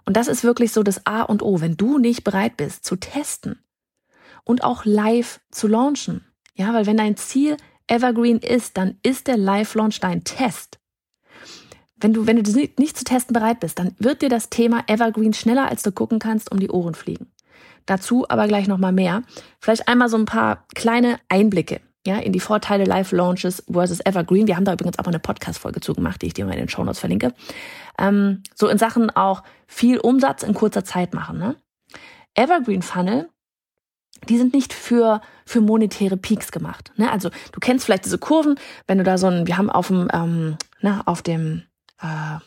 Und 0.05 0.17
das 0.19 0.29
ist 0.29 0.45
wirklich 0.45 0.73
so 0.73 0.83
das 0.83 1.07
A 1.07 1.23
und 1.23 1.43
O. 1.43 1.61
Wenn 1.61 1.77
du 1.77 1.99
nicht 1.99 2.25
bereit 2.25 2.57
bist 2.57 2.85
zu 2.85 2.97
testen, 2.97 3.59
und 4.45 4.65
auch 4.65 4.85
live 4.85 5.41
zu 5.51 5.69
launchen. 5.69 6.25
Ja, 6.55 6.73
weil 6.75 6.87
wenn 6.87 6.97
dein 6.97 7.17
Ziel 7.17 7.57
Evergreen 7.87 8.39
ist, 8.39 8.77
dann 8.77 8.99
ist 9.03 9.27
der 9.27 9.37
Live-Launch 9.37 10.01
dein 10.01 10.25
Test. 10.25 10.79
wenn 11.97 12.13
du, 12.13 12.27
wenn 12.27 12.43
du 12.43 12.69
nicht, 12.79 12.97
zu 12.99 13.05
testen 13.05 13.33
bereit 13.33 13.61
bist, 13.61 13.79
dann 13.79 13.95
wird 13.99 14.23
dir 14.23 14.29
das 14.29 14.51
Thema 14.51 14.83
Evergreen 14.89 15.35
schneller, 15.35 15.69
als 15.69 15.83
du 15.83 15.93
gucken 15.93 16.19
kannst, 16.19 16.51
um 16.51 16.59
die 16.59 16.71
Ohren 16.71 16.95
fliegen. 16.95 17.31
Dazu 17.87 18.27
aber 18.29 18.49
gleich 18.49 18.67
nochmal 18.67 18.93
mehr. 18.93 19.23
Vielleicht 19.61 19.89
einmal 19.89 20.09
so 20.09 20.17
ein 20.17 20.25
paar 20.25 20.67
kleine 20.75 21.19
Einblicke 21.29 21.81
ja, 22.07 22.19
in 22.19 22.33
die 22.33 22.41
Vorteile 22.41 22.85
Live 22.85 23.13
Launches 23.13 23.63
versus 23.71 24.01
Evergreen. 24.05 24.47
Wir 24.47 24.57
haben 24.57 24.65
da 24.65 24.73
übrigens 24.73 24.99
auch 24.99 25.07
eine 25.07 25.19
Podcast-Folge 25.19 25.81
zu 25.81 25.95
gemacht, 25.95 26.23
die 26.23 26.27
ich 26.27 26.35
dir 26.35 26.45
mal 26.45 26.53
in 26.53 26.59
den 26.59 26.69
Show 26.69 26.83
Notes 26.83 26.99
verlinke. 26.99 27.33
Ähm, 27.99 28.43
so 28.55 28.69
in 28.69 28.79
Sachen 28.79 29.11
auch 29.11 29.43
viel 29.67 29.99
Umsatz 29.99 30.43
in 30.43 30.55
kurzer 30.55 30.85
Zeit 30.85 31.15
machen. 31.15 31.39
Ne? 31.39 31.57
Evergreen 32.35 32.83
Funnel, 32.83 33.29
die 34.29 34.39
sind 34.39 34.55
nicht 34.55 34.73
für, 34.73 35.21
für 35.45 35.61
monetäre 35.61 36.17
Peaks 36.17 36.53
gemacht. 36.53 36.93
Ne? 36.97 37.11
Also 37.11 37.31
du 37.53 37.61
kennst 37.61 37.85
vielleicht 37.85 38.05
diese 38.05 38.19
Kurven, 38.19 38.57
wenn 38.87 38.99
du 38.99 39.05
da 39.05 39.19
so 39.19 39.27
ein, 39.27 39.47
wir 39.47 39.59
haben 39.59 39.71
auf 39.71 39.89
dem, 39.89 40.09
ähm, 40.13 40.57
na, 40.81 41.03
auf 41.07 41.23
dem 41.23 41.63
äh, 42.01 42.39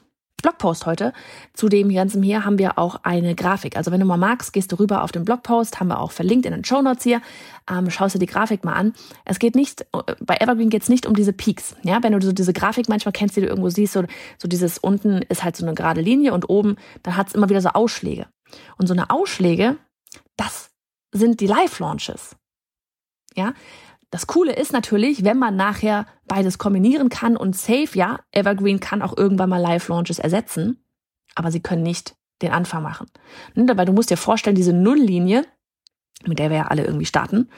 Blogpost 0.46 0.86
heute. 0.86 1.12
Zu 1.54 1.70
dem 1.70 1.92
ganzen 1.92 2.22
hier 2.22 2.46
haben 2.46 2.60
wir 2.60 2.78
auch 2.78 2.98
eine 3.02 3.34
Grafik. 3.34 3.76
Also 3.78 3.92
wenn 3.92 4.00
du 4.00 4.06
mal 4.06 4.18
magst, 4.18 4.54
gehst 4.54 4.72
du 4.72 4.76
rüber 4.76 5.04
auf 5.04 5.12
den 5.12 5.26
Blogpost, 5.26 5.80
haben 5.80 5.88
wir 5.88 6.00
auch 6.00 6.12
verlinkt 6.12 6.46
in 6.46 6.52
den 6.52 6.64
Show 6.64 6.84
Notes 6.84 7.04
hier. 7.04 7.20
Ähm, 7.68 7.90
schaust 7.90 8.14
dir 8.14 8.20
die 8.20 8.28
Grafik 8.28 8.64
mal 8.64 8.74
an. 8.74 8.94
Es 9.26 9.40
geht 9.40 9.56
nicht, 9.56 9.88
bei 9.92 10.38
Evergreen 10.40 10.70
geht 10.70 10.84
es 10.84 10.90
nicht 10.90 11.08
um 11.08 11.16
diese 11.16 11.34
Peaks. 11.34 11.76
Ja, 11.82 12.04
wenn 12.04 12.14
du 12.14 12.22
so 12.22 12.32
diese 12.32 12.54
Grafik 12.54 12.88
manchmal 12.90 13.12
kennst, 13.12 13.36
die 13.36 13.42
du 13.42 13.48
irgendwo 13.48 13.70
siehst, 13.70 13.94
so, 13.94 14.04
so 14.38 14.48
dieses 14.48 14.78
unten 14.78 15.24
ist 15.24 15.44
halt 15.44 15.56
so 15.56 15.66
eine 15.66 15.74
gerade 15.74 16.02
Linie 16.02 16.32
und 16.32 16.48
oben, 16.48 16.76
dann 17.02 17.18
hat 17.18 17.30
es 17.30 17.34
immer 17.34 17.50
wieder 17.50 17.62
so 17.62 17.70
Ausschläge. 17.70 18.28
Und 18.78 18.86
so 18.86 18.94
eine 18.94 19.10
Ausschläge, 19.10 19.78
das 20.38 20.70
sind 21.16 21.40
die 21.40 21.48
Live-Launches. 21.48 22.36
Ja, 23.36 23.54
das 24.12 24.28
Coole 24.28 24.54
ist 24.54 24.72
natürlich, 24.72 25.24
wenn 25.24 25.38
man 25.38 25.56
nachher 25.56 26.06
beides 26.26 26.58
kombinieren 26.58 27.10
kann 27.10 27.36
und 27.36 27.56
safe, 27.56 27.90
ja, 27.94 28.20
Evergreen 28.32 28.80
kann 28.80 29.02
auch 29.02 29.18
irgendwann 29.18 29.50
mal 29.50 29.62
Live-Launches 29.62 30.20
ersetzen, 30.20 30.84
aber 31.36 31.52
sie 31.52 31.62
können 31.62 31.84
nicht 31.84 32.16
den 32.42 32.52
Anfang 32.52 32.84
machen. 32.84 33.08
Ne, 33.56 33.66
dabei, 33.66 33.86
du 33.86 33.94
musst 33.94 34.10
dir 34.10 34.18
vorstellen, 34.18 34.56
diese 34.56 34.74
Nulllinie, 34.74 35.46
mit 36.26 36.40
der 36.40 36.50
wir 36.50 36.58
ja 36.58 36.68
alle 36.68 36.86
irgendwie 36.86 37.06
starten, 37.06 37.50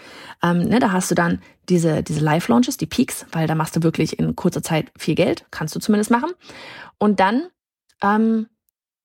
ähm, 0.42 0.64
ne, 0.64 0.80
da 0.80 0.92
hast 0.92 1.12
du 1.12 1.16
dann 1.16 1.42
diese, 1.70 2.04
diese 2.04 2.22
Live-Launches, 2.22 2.78
die 2.78 2.86
Peaks, 2.86 3.26
weil 3.32 3.48
da 3.48 3.56
machst 3.56 3.76
du 3.76 3.84
wirklich 3.84 4.18
in 4.18 4.36
kurzer 4.36 4.64
Zeit 4.64 4.92
viel 4.98 5.16
Geld, 5.16 5.46
kannst 5.52 5.76
du 5.76 5.80
zumindest 5.80 6.12
machen. 6.12 6.32
Und 6.98 7.20
dann 7.20 7.50
ähm, 8.02 8.48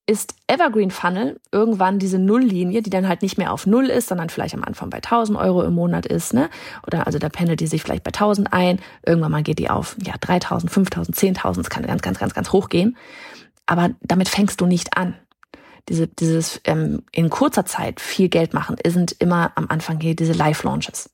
ist 0.07 0.35
Evergreen 0.49 0.91
Funnel 0.91 1.41
irgendwann 1.53 1.99
diese 1.99 2.19
Nulllinie, 2.19 2.83
die 2.83 2.91
dann 2.91 3.09
halt 3.09 3.23
nicht 3.23 3.39
mehr 3.39 3.53
auf 3.53 3.67
Null 3.67 3.87
ist, 3.87 4.09
sondern 4.09 4.31
vielleicht 4.31 4.55
am 4.55 4.65
Anfang 4.65 4.91
bei 4.91 4.97
1000 4.99 5.39
Euro 5.39 5.63
im 5.63 5.75
Monat 5.75 6.07
ist, 6.07 6.35
ne? 6.35 6.51
Oder 6.87 7.07
also 7.07 7.19
da 7.19 7.29
pendelt 7.29 7.61
die 7.61 7.69
sich 7.69 7.83
vielleicht 7.83 8.03
bei 8.03 8.09
1000 8.09 8.53
ein. 8.53 8.81
Irgendwann 9.07 9.31
mal 9.31 9.43
geht 9.43 9.61
die 9.61 9.71
auf, 9.71 9.97
ja, 10.03 10.15
3000, 10.21 10.71
5000, 10.73 11.17
10.000. 11.17 11.61
Es 11.61 11.71
kann 11.71 11.87
ganz, 11.87 12.03
ganz, 12.03 12.19
ganz, 12.19 12.35
ganz 12.35 12.53
hoch 12.53 12.69
gehen. 12.69 12.97
Aber 13.67 13.91
damit 14.03 14.29
fängst 14.29 14.61
du 14.61 14.67
nicht 14.67 14.97
an. 14.97 15.15
Diese, 15.89 16.09
dieses 16.09 16.61
ähm, 16.65 17.05
in 17.13 17.31
kurzer 17.31 17.65
Zeit 17.65 18.01
viel 18.01 18.29
Geld 18.29 18.55
machen, 18.55 18.77
sind 18.87 19.13
immer 19.19 19.53
am 19.55 19.67
Anfang 19.69 20.01
hier 20.01 20.17
diese 20.17 20.33
Live-Launches. 20.33 21.11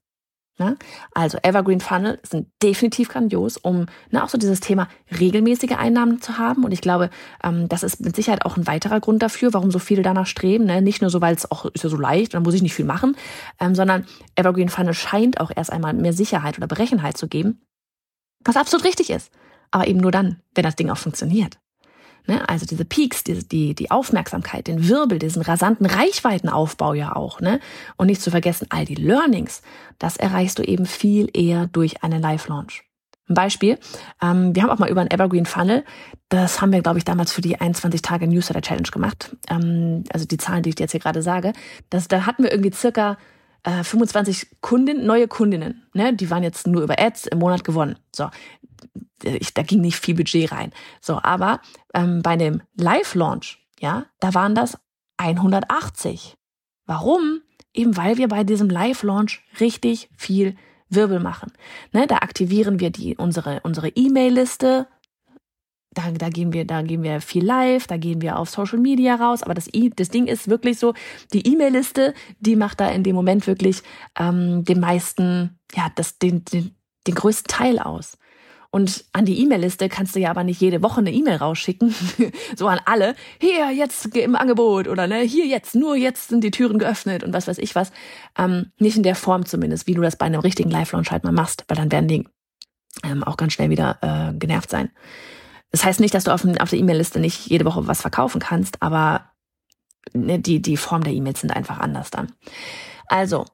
Ne? 0.58 0.76
Also 1.12 1.38
Evergreen 1.42 1.80
Funnel 1.80 2.18
sind 2.24 2.48
definitiv 2.62 3.08
grandios, 3.08 3.56
um 3.56 3.86
ne, 4.10 4.24
auch 4.24 4.28
so 4.28 4.38
dieses 4.38 4.58
Thema 4.58 4.88
regelmäßige 5.18 5.76
Einnahmen 5.78 6.20
zu 6.20 6.36
haben. 6.36 6.64
Und 6.64 6.72
ich 6.72 6.80
glaube, 6.80 7.10
ähm, 7.44 7.68
das 7.68 7.84
ist 7.84 8.00
mit 8.00 8.16
Sicherheit 8.16 8.44
auch 8.44 8.56
ein 8.56 8.66
weiterer 8.66 8.98
Grund 8.98 9.22
dafür, 9.22 9.54
warum 9.54 9.70
so 9.70 9.78
viele 9.78 10.02
danach 10.02 10.26
streben. 10.26 10.64
Ne? 10.64 10.82
Nicht 10.82 11.00
nur 11.00 11.10
so, 11.10 11.20
weil 11.20 11.34
es 11.34 11.48
auch 11.50 11.66
ist 11.66 11.84
ja 11.84 11.90
so 11.90 11.96
leicht, 11.96 12.34
dann 12.34 12.42
muss 12.42 12.54
ich 12.54 12.62
nicht 12.62 12.74
viel 12.74 12.84
machen, 12.84 13.16
ähm, 13.60 13.76
sondern 13.76 14.04
Evergreen 14.34 14.68
Funnel 14.68 14.94
scheint 14.94 15.40
auch 15.40 15.52
erst 15.54 15.72
einmal 15.72 15.94
mehr 15.94 16.12
Sicherheit 16.12 16.58
oder 16.58 16.66
Berechenheit 16.66 17.16
zu 17.16 17.28
geben, 17.28 17.60
was 18.44 18.56
absolut 18.56 18.84
richtig 18.84 19.10
ist. 19.10 19.30
Aber 19.70 19.86
eben 19.86 20.00
nur 20.00 20.10
dann, 20.10 20.40
wenn 20.54 20.64
das 20.64 20.76
Ding 20.76 20.90
auch 20.90 20.98
funktioniert. 20.98 21.58
Ne? 22.28 22.48
Also 22.48 22.66
diese 22.66 22.84
Peaks, 22.84 23.24
die, 23.24 23.46
die, 23.48 23.74
die 23.74 23.90
Aufmerksamkeit, 23.90 24.66
den 24.66 24.86
Wirbel, 24.86 25.18
diesen 25.18 25.42
rasanten 25.42 25.86
Reichweitenaufbau 25.86 26.94
ja 26.94 27.16
auch. 27.16 27.40
Ne? 27.40 27.58
Und 27.96 28.06
nicht 28.06 28.22
zu 28.22 28.30
vergessen, 28.30 28.66
all 28.70 28.84
die 28.84 28.94
Learnings, 28.94 29.62
das 29.98 30.16
erreichst 30.16 30.58
du 30.58 30.62
eben 30.62 30.86
viel 30.86 31.28
eher 31.32 31.66
durch 31.66 32.04
einen 32.04 32.20
Live-Launch. 32.20 32.84
Ein 33.28 33.34
Beispiel, 33.34 33.78
ähm, 34.22 34.54
wir 34.54 34.62
haben 34.62 34.70
auch 34.70 34.78
mal 34.78 34.88
über 34.88 35.00
einen 35.00 35.10
Evergreen 35.10 35.44
Funnel, 35.44 35.84
das 36.28 36.60
haben 36.60 36.72
wir, 36.72 36.82
glaube 36.82 36.98
ich, 36.98 37.04
damals 37.04 37.32
für 37.32 37.42
die 37.42 37.60
21 37.60 38.00
Tage 38.00 38.26
Newsletter 38.26 38.62
Challenge 38.62 38.88
gemacht. 38.90 39.36
Ähm, 39.48 40.04
also 40.12 40.26
die 40.26 40.38
Zahlen, 40.38 40.62
die 40.62 40.70
ich 40.70 40.74
dir 40.76 40.84
jetzt 40.84 40.92
hier 40.92 41.00
gerade 41.00 41.22
sage. 41.22 41.52
Das, 41.90 42.08
da 42.08 42.26
hatten 42.26 42.42
wir 42.42 42.52
irgendwie 42.52 42.72
circa 42.72 43.18
äh, 43.62 43.82
25 43.82 44.60
Kunden, 44.60 45.04
neue 45.06 45.28
Kundinnen. 45.28 45.88
Ne? 45.94 46.14
Die 46.14 46.30
waren 46.30 46.42
jetzt 46.42 46.66
nur 46.66 46.82
über 46.82 46.98
Ads 46.98 47.26
im 47.26 47.38
Monat 47.38 47.64
gewonnen. 47.64 47.98
So, 48.14 48.28
ich, 49.22 49.54
da 49.54 49.62
ging 49.62 49.80
nicht 49.80 49.96
viel 49.96 50.14
Budget 50.14 50.52
rein. 50.52 50.72
So, 51.00 51.20
aber 51.22 51.60
ähm, 51.94 52.22
bei 52.22 52.36
dem 52.36 52.62
Live-Launch, 52.76 53.58
ja, 53.80 54.06
da 54.20 54.34
waren 54.34 54.54
das 54.54 54.78
180. 55.16 56.36
Warum? 56.86 57.42
Eben 57.74 57.96
weil 57.96 58.16
wir 58.16 58.28
bei 58.28 58.44
diesem 58.44 58.70
Live-Launch 58.70 59.42
richtig 59.60 60.08
viel 60.16 60.56
Wirbel 60.88 61.20
machen. 61.20 61.52
Ne, 61.92 62.06
da 62.06 62.16
aktivieren 62.16 62.80
wir 62.80 62.90
die, 62.90 63.16
unsere, 63.16 63.60
unsere 63.62 63.88
E-Mail-Liste. 63.88 64.86
Da, 65.94 66.10
da 66.10 66.28
gehen 66.28 66.52
wir, 66.52 66.66
da 66.66 66.82
gehen 66.82 67.02
wir 67.02 67.20
viel 67.20 67.44
live, 67.44 67.86
da 67.86 67.96
gehen 67.96 68.20
wir 68.20 68.38
auf 68.38 68.50
Social 68.50 68.78
Media 68.78 69.14
raus. 69.14 69.42
Aber 69.42 69.54
das, 69.54 69.68
das 69.96 70.08
Ding 70.10 70.26
ist 70.26 70.48
wirklich 70.48 70.78
so, 70.78 70.94
die 71.32 71.46
E-Mail-Liste, 71.46 72.14
die 72.40 72.56
macht 72.56 72.80
da 72.80 72.90
in 72.90 73.02
dem 73.02 73.16
Moment 73.16 73.46
wirklich 73.46 73.82
ähm, 74.18 74.64
den 74.64 74.80
meisten, 74.80 75.58
ja, 75.74 75.90
das, 75.94 76.18
den, 76.18 76.44
den, 76.44 76.74
den 77.06 77.14
größten 77.14 77.48
Teil 77.48 77.78
aus. 77.78 78.18
Und 78.70 79.06
an 79.12 79.24
die 79.24 79.40
E-Mail-Liste 79.42 79.88
kannst 79.88 80.14
du 80.14 80.20
ja 80.20 80.28
aber 80.28 80.44
nicht 80.44 80.60
jede 80.60 80.82
Woche 80.82 81.00
eine 81.00 81.10
E-Mail 81.10 81.36
rausschicken, 81.36 81.94
so 82.56 82.68
an 82.68 82.80
alle, 82.84 83.14
hier 83.40 83.70
jetzt 83.70 84.14
im 84.14 84.36
Angebot 84.36 84.88
oder 84.88 85.06
ne, 85.06 85.20
hier 85.20 85.46
jetzt, 85.46 85.74
nur 85.74 85.96
jetzt 85.96 86.28
sind 86.28 86.44
die 86.44 86.50
Türen 86.50 86.78
geöffnet 86.78 87.24
und 87.24 87.32
was 87.32 87.48
weiß 87.48 87.58
ich 87.58 87.74
was. 87.74 87.92
Ähm, 88.36 88.72
nicht 88.78 88.96
in 88.98 89.02
der 89.02 89.14
Form 89.14 89.46
zumindest, 89.46 89.86
wie 89.86 89.94
du 89.94 90.02
das 90.02 90.16
bei 90.16 90.26
einem 90.26 90.40
richtigen 90.40 90.70
Live-Launch 90.70 91.10
halt 91.10 91.24
mal 91.24 91.32
machst, 91.32 91.64
weil 91.68 91.78
dann 91.78 91.90
werden 91.90 92.08
die 92.08 92.28
ähm, 93.04 93.24
auch 93.24 93.38
ganz 93.38 93.54
schnell 93.54 93.70
wieder 93.70 93.98
äh, 94.02 94.38
genervt 94.38 94.68
sein. 94.68 94.90
Das 95.70 95.84
heißt 95.84 96.00
nicht, 96.00 96.14
dass 96.14 96.24
du 96.24 96.32
auf, 96.32 96.44
auf 96.44 96.70
der 96.70 96.78
E-Mail-Liste 96.78 97.20
nicht 97.20 97.46
jede 97.46 97.64
Woche 97.64 97.86
was 97.86 98.00
verkaufen 98.00 98.40
kannst, 98.40 98.82
aber 98.82 99.30
ne, 100.12 100.38
die, 100.38 100.62
die 100.62 100.76
Form 100.76 101.04
der 101.04 101.12
E-Mails 101.12 101.40
sind 101.40 101.50
einfach 101.50 101.78
anders 101.78 102.10
dann. 102.10 102.32
Also, 103.06 103.44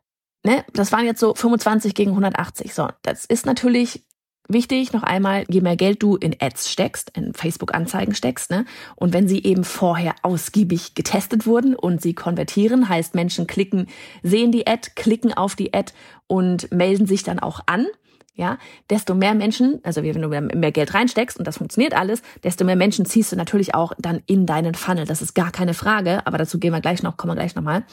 ne, 0.45 0.65
das 0.73 0.93
waren 0.93 1.07
jetzt 1.07 1.21
so 1.21 1.35
25 1.35 1.95
gegen 1.95 2.11
180. 2.11 2.75
So, 2.75 2.89
das 3.03 3.25
ist 3.25 3.47
natürlich 3.47 4.05
Wichtig 4.47 4.93
noch 4.93 5.03
einmal, 5.03 5.47
je 5.49 5.63
mehr 5.63 5.77
Geld 5.77 6.03
du 6.03 6.17
in 6.17 6.37
Ads 6.39 6.71
steckst, 6.71 7.11
in 7.17 7.33
Facebook-Anzeigen 7.33 8.15
steckst, 8.15 8.51
ne, 8.51 8.67
und 8.95 9.15
wenn 9.15 9.27
sie 9.27 9.43
eben 9.43 9.65
vorher 9.65 10.15
ausgiebig 10.21 10.95
getestet 10.95 11.47
wurden 11.47 11.75
und 11.75 12.03
sie 12.03 12.15
konvertieren, 12.15 12.91
heißt 12.91 13.15
Menschen 13.15 13.47
klicken, 13.47 13.87
sehen 14.23 14.53
die 14.53 14.67
Ad, 14.67 14.91
klicken 14.97 15.33
auf 15.33 15.57
die 15.57 15.73
Ad 15.73 15.95
und 16.27 16.71
melden 16.71 17.07
sich 17.07 17.23
dann 17.23 17.39
auch 17.39 17.61
an, 17.65 17.87
ja, 18.37 18.59
desto 18.91 19.15
mehr 19.15 19.35
Menschen, 19.35 19.81
also 19.85 20.03
wenn 20.03 20.21
du 20.21 20.29
mehr 20.29 20.73
Geld 20.73 20.93
reinsteckst 20.93 21.39
und 21.39 21.47
das 21.47 21.59
funktioniert 21.59 21.95
alles, 21.95 22.21
desto 22.43 22.65
mehr 22.65 22.75
Menschen 22.75 23.07
ziehst 23.07 23.31
du 23.31 23.37
natürlich 23.37 23.75
auch 23.75 23.93
dann 23.99 24.23
in 24.27 24.45
deinen 24.45 24.75
Funnel. 24.75 25.07
Das 25.07 25.23
ist 25.23 25.35
gar 25.35 25.53
keine 25.53 25.73
Frage, 25.73 26.27
aber 26.27 26.37
dazu 26.37 26.59
gehen 26.59 26.73
wir 26.73 26.81
gleich 26.81 27.03
noch, 27.03 27.17
kommen 27.17 27.33
wir 27.33 27.41
gleich 27.41 27.55
nochmal. 27.55 27.85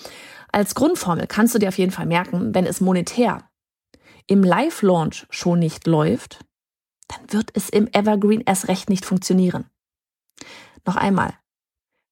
Als 0.51 0.73
Grundformel 0.73 1.27
kannst 1.27 1.53
du 1.53 1.59
dir 1.59 1.69
auf 1.69 1.77
jeden 1.77 1.91
Fall 1.91 2.07
merken, 2.07 2.55
wenn 2.55 2.65
es 2.65 2.81
monetär 2.81 3.43
im 4.25 4.43
Live-Launch 4.43 5.27
schon 5.29 5.59
nicht 5.59 5.85
läuft, 5.85 6.39
dann 7.07 7.33
wird 7.33 7.51
es 7.53 7.69
im 7.69 7.87
Evergreen 7.91 8.41
erst 8.45 8.67
recht 8.67 8.89
nicht 8.89 9.05
funktionieren. 9.05 9.65
Noch 10.85 10.95
einmal. 10.95 11.33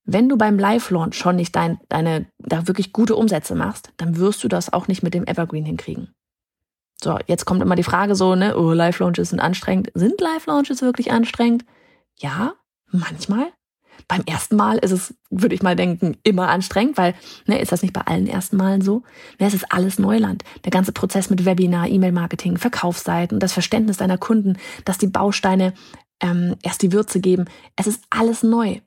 Wenn 0.04 0.30
du 0.30 0.38
beim 0.38 0.60
Live-Launch 0.60 1.16
schon 1.16 1.36
nicht 1.36 1.56
dein, 1.56 1.80
deine, 1.90 2.28
da 2.38 2.68
wirklich 2.68 2.94
gute 2.94 3.16
Umsätze 3.16 3.56
machst, 3.56 3.92
dann 3.98 4.18
wirst 4.18 4.44
du 4.44 4.48
das 4.48 4.72
auch 4.72 4.88
nicht 4.88 5.02
mit 5.02 5.14
dem 5.14 5.26
Evergreen 5.26 5.66
hinkriegen. 5.66 6.14
So, 7.02 7.18
jetzt 7.28 7.46
kommt 7.46 7.62
immer 7.62 7.76
die 7.76 7.84
Frage 7.84 8.16
so, 8.16 8.36
ne, 8.36 8.58
oh, 8.58 8.74
Live-Launches 8.74 9.30
sind 9.30 9.40
anstrengend. 9.40 9.92
Sind 9.94 10.20
Live-Launches 10.20 10.82
wirklich 10.82 11.12
anstrengend? 11.12 11.66
Ja, 12.18 12.54
manchmal. 12.92 13.48
Beim 14.08 14.24
ersten 14.26 14.56
Mal 14.56 14.78
ist 14.78 14.92
es, 14.92 15.14
würde 15.30 15.56
ich 15.56 15.62
mal 15.62 15.76
denken, 15.76 16.18
immer 16.24 16.50
anstrengend, 16.50 16.98
weil, 16.98 17.14
ne, 17.46 17.60
ist 17.60 17.72
das 17.72 17.82
nicht 17.82 17.94
bei 17.94 18.02
allen 18.02 18.28
ersten 18.28 18.58
Malen 18.58 18.82
so? 18.82 19.04
Ne, 19.40 19.48
es 19.48 19.54
ist 19.54 19.72
alles 19.72 20.00
Neuland. 20.00 20.44
Der 20.66 20.72
ganze 20.72 20.92
Prozess 20.92 21.30
mit 21.30 21.46
Webinar, 21.46 21.88
E-Mail-Marketing, 21.88 22.58
Verkaufsseiten, 22.58 23.40
das 23.40 23.54
Verständnis 23.54 23.98
deiner 23.98 24.18
Kunden, 24.18 24.58
dass 24.84 24.98
die 24.98 25.08
Bausteine 25.08 25.74
ähm, 26.22 26.56
erst 26.64 26.82
die 26.82 26.92
Würze 26.92 27.22
geben. 27.22 27.46
Es 27.76 27.88
ist 27.88 28.04
alles 28.10 28.44
neu. 28.44 28.80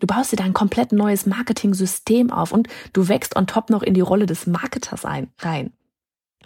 Du 0.00 0.06
baust 0.06 0.30
dir 0.30 0.36
da 0.36 0.44
ein 0.44 0.54
komplett 0.54 0.92
neues 0.92 1.26
Marketing-System 1.26 2.30
auf 2.30 2.52
und 2.52 2.68
du 2.92 3.08
wächst 3.08 3.34
on 3.34 3.48
top 3.48 3.70
noch 3.70 3.82
in 3.82 3.94
die 3.94 4.00
Rolle 4.00 4.26
des 4.26 4.46
Marketers 4.46 5.04
ein, 5.04 5.32
rein. 5.40 5.72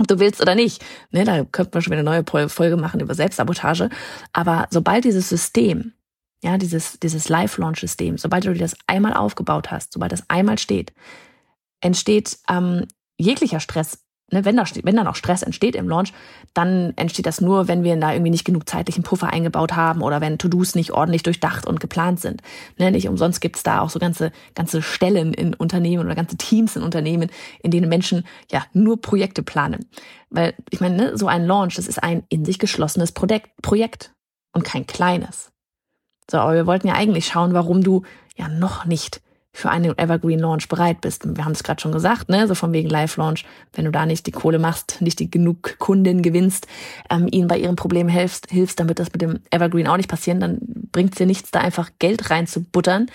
Ob 0.02 0.08
du 0.08 0.18
willst 0.18 0.40
oder 0.40 0.56
nicht. 0.56 0.84
Ne, 1.12 1.24
da 1.24 1.44
könnten 1.44 1.74
wir 1.74 1.80
schon 1.80 1.92
wieder 1.92 2.00
eine 2.00 2.24
neue 2.24 2.48
Folge 2.48 2.76
machen 2.76 2.98
über 2.98 3.14
Selbstsabotage. 3.14 3.88
Aber 4.32 4.66
sobald 4.70 5.04
dieses 5.04 5.28
System 5.28 5.92
ja, 6.42 6.58
dieses, 6.58 6.98
dieses 6.98 7.28
Live-Launch-System, 7.28 8.18
sobald 8.18 8.44
du 8.44 8.52
dir 8.52 8.58
das 8.58 8.76
einmal 8.88 9.14
aufgebaut 9.14 9.70
hast, 9.70 9.92
sobald 9.92 10.10
das 10.10 10.28
einmal 10.28 10.58
steht, 10.58 10.92
entsteht 11.80 12.38
ähm, 12.48 12.86
jeglicher 13.16 13.60
Stress 13.60 14.04
ne, 14.32 14.44
wenn, 14.44 14.56
da, 14.56 14.64
wenn 14.82 14.96
dann 14.96 15.06
auch 15.06 15.14
Stress 15.14 15.42
entsteht 15.42 15.76
im 15.76 15.88
Launch, 15.88 16.12
dann 16.54 16.92
entsteht 16.96 17.26
das 17.26 17.40
nur, 17.40 17.68
wenn 17.68 17.84
wir 17.84 17.96
da 17.96 18.12
irgendwie 18.12 18.30
nicht 18.30 18.44
genug 18.44 18.68
zeitlichen 18.68 19.02
Puffer 19.02 19.28
eingebaut 19.28 19.74
haben 19.76 20.02
oder 20.02 20.20
wenn 20.20 20.38
To-Dos 20.38 20.74
nicht 20.74 20.92
ordentlich 20.92 21.22
durchdacht 21.22 21.66
und 21.66 21.80
geplant 21.80 22.20
sind. 22.20 22.42
Ne, 22.78 22.90
nicht 22.90 23.08
umsonst 23.08 23.40
gibt's 23.40 23.62
da 23.62 23.80
auch 23.80 23.90
so 23.90 23.98
ganze, 23.98 24.32
ganze 24.54 24.82
Stellen 24.82 25.34
in 25.34 25.54
Unternehmen 25.54 26.04
oder 26.04 26.14
ganze 26.14 26.36
Teams 26.36 26.76
in 26.76 26.82
Unternehmen, 26.82 27.30
in 27.62 27.70
denen 27.70 27.88
Menschen 27.88 28.26
ja 28.50 28.64
nur 28.72 29.00
Projekte 29.00 29.42
planen. 29.42 29.86
Weil 30.30 30.54
ich 30.70 30.80
meine, 30.80 30.96
ne, 30.96 31.18
so 31.18 31.26
ein 31.26 31.46
Launch, 31.46 31.76
das 31.76 31.86
ist 31.86 32.02
ein 32.02 32.24
in 32.28 32.44
sich 32.44 32.58
geschlossenes 32.58 33.12
Projekt, 33.12 33.50
Projekt 33.62 34.12
und 34.52 34.64
kein 34.64 34.86
kleines. 34.86 35.52
So, 36.30 36.38
aber 36.38 36.54
wir 36.54 36.66
wollten 36.66 36.88
ja 36.88 36.94
eigentlich 36.94 37.26
schauen, 37.26 37.52
warum 37.52 37.82
du 37.82 38.02
ja 38.36 38.48
noch 38.48 38.84
nicht 38.84 39.20
für 39.54 39.70
einen 39.70 39.96
Evergreen 39.98 40.38
Launch 40.38 40.68
bereit 40.68 41.02
bist. 41.02 41.36
Wir 41.36 41.44
haben 41.44 41.52
es 41.52 41.62
gerade 41.62 41.80
schon 41.80 41.92
gesagt, 41.92 42.30
ne, 42.30 42.48
so 42.48 42.54
von 42.54 42.72
wegen 42.72 42.88
Live 42.88 43.16
Launch, 43.16 43.44
wenn 43.74 43.84
du 43.84 43.90
da 43.90 44.06
nicht 44.06 44.26
die 44.26 44.32
Kohle 44.32 44.58
machst, 44.58 45.00
nicht 45.00 45.18
die 45.18 45.30
genug 45.30 45.78
Kunden 45.78 46.22
gewinnst, 46.22 46.66
ähm, 47.10 47.28
ihnen 47.30 47.48
bei 47.48 47.58
ihren 47.58 47.76
Problemen 47.76 48.08
hilfst, 48.08 48.50
hilfst, 48.50 48.80
damit 48.80 48.98
das 48.98 49.12
mit 49.12 49.20
dem 49.20 49.40
Evergreen 49.50 49.88
auch 49.88 49.98
nicht 49.98 50.08
passieren, 50.08 50.40
dann 50.40 50.58
bringt 50.90 51.12
es 51.12 51.18
dir 51.18 51.26
nichts, 51.26 51.50
da 51.50 51.60
einfach 51.60 51.90
Geld 51.98 52.30
reinzubuttern 52.30 53.10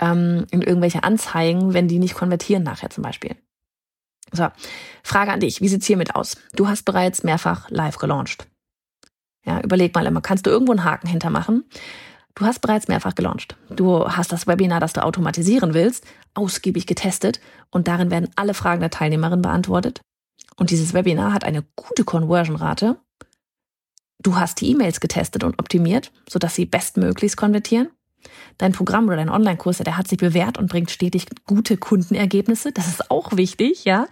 ähm, 0.00 0.46
in 0.50 0.62
irgendwelche 0.62 1.02
Anzeigen, 1.02 1.74
wenn 1.74 1.88
die 1.88 1.98
nicht 1.98 2.14
konvertieren 2.14 2.62
nachher 2.62 2.90
zum 2.90 3.02
Beispiel. 3.02 3.34
So, 4.32 4.46
Frage 5.02 5.32
an 5.32 5.40
dich, 5.40 5.60
wie 5.60 5.68
sieht's 5.68 5.86
hiermit 5.86 6.14
aus? 6.14 6.36
Du 6.54 6.68
hast 6.68 6.84
bereits 6.84 7.24
mehrfach 7.24 7.68
live 7.70 7.96
gelauncht. 7.96 8.46
Ja, 9.44 9.60
überleg 9.60 9.94
mal 9.94 10.06
immer, 10.06 10.20
kannst 10.20 10.46
du 10.46 10.50
irgendwo 10.50 10.72
einen 10.72 10.84
Haken 10.84 11.08
hintermachen? 11.08 11.64
Du 12.34 12.44
hast 12.44 12.60
bereits 12.60 12.88
mehrfach 12.88 13.14
gelauncht. 13.14 13.56
Du 13.70 14.06
hast 14.06 14.32
das 14.32 14.46
Webinar, 14.46 14.80
das 14.80 14.92
du 14.92 15.02
automatisieren 15.02 15.74
willst, 15.74 16.04
ausgiebig 16.34 16.86
getestet 16.86 17.40
und 17.70 17.88
darin 17.88 18.10
werden 18.10 18.30
alle 18.36 18.54
Fragen 18.54 18.80
der 18.80 18.90
Teilnehmerin 18.90 19.42
beantwortet. 19.42 20.00
Und 20.56 20.70
dieses 20.70 20.94
Webinar 20.94 21.32
hat 21.32 21.44
eine 21.44 21.64
gute 21.74 22.04
Conversion-Rate. 22.04 22.98
Du 24.22 24.36
hast 24.36 24.60
die 24.60 24.70
E-Mails 24.70 25.00
getestet 25.00 25.44
und 25.44 25.58
optimiert, 25.58 26.12
sodass 26.28 26.54
sie 26.54 26.66
bestmöglichst 26.66 27.36
konvertieren. 27.36 27.88
Dein 28.58 28.72
Programm 28.72 29.06
oder 29.06 29.16
dein 29.16 29.30
Online-Kurs, 29.30 29.78
der 29.78 29.96
hat 29.96 30.08
sich 30.08 30.18
bewährt 30.18 30.58
und 30.58 30.70
bringt 30.70 30.90
stetig 30.90 31.26
gute 31.46 31.78
Kundenergebnisse. 31.78 32.72
Das 32.72 32.86
ist 32.86 33.10
auch 33.10 33.36
wichtig, 33.36 33.86
ja. 33.86 34.06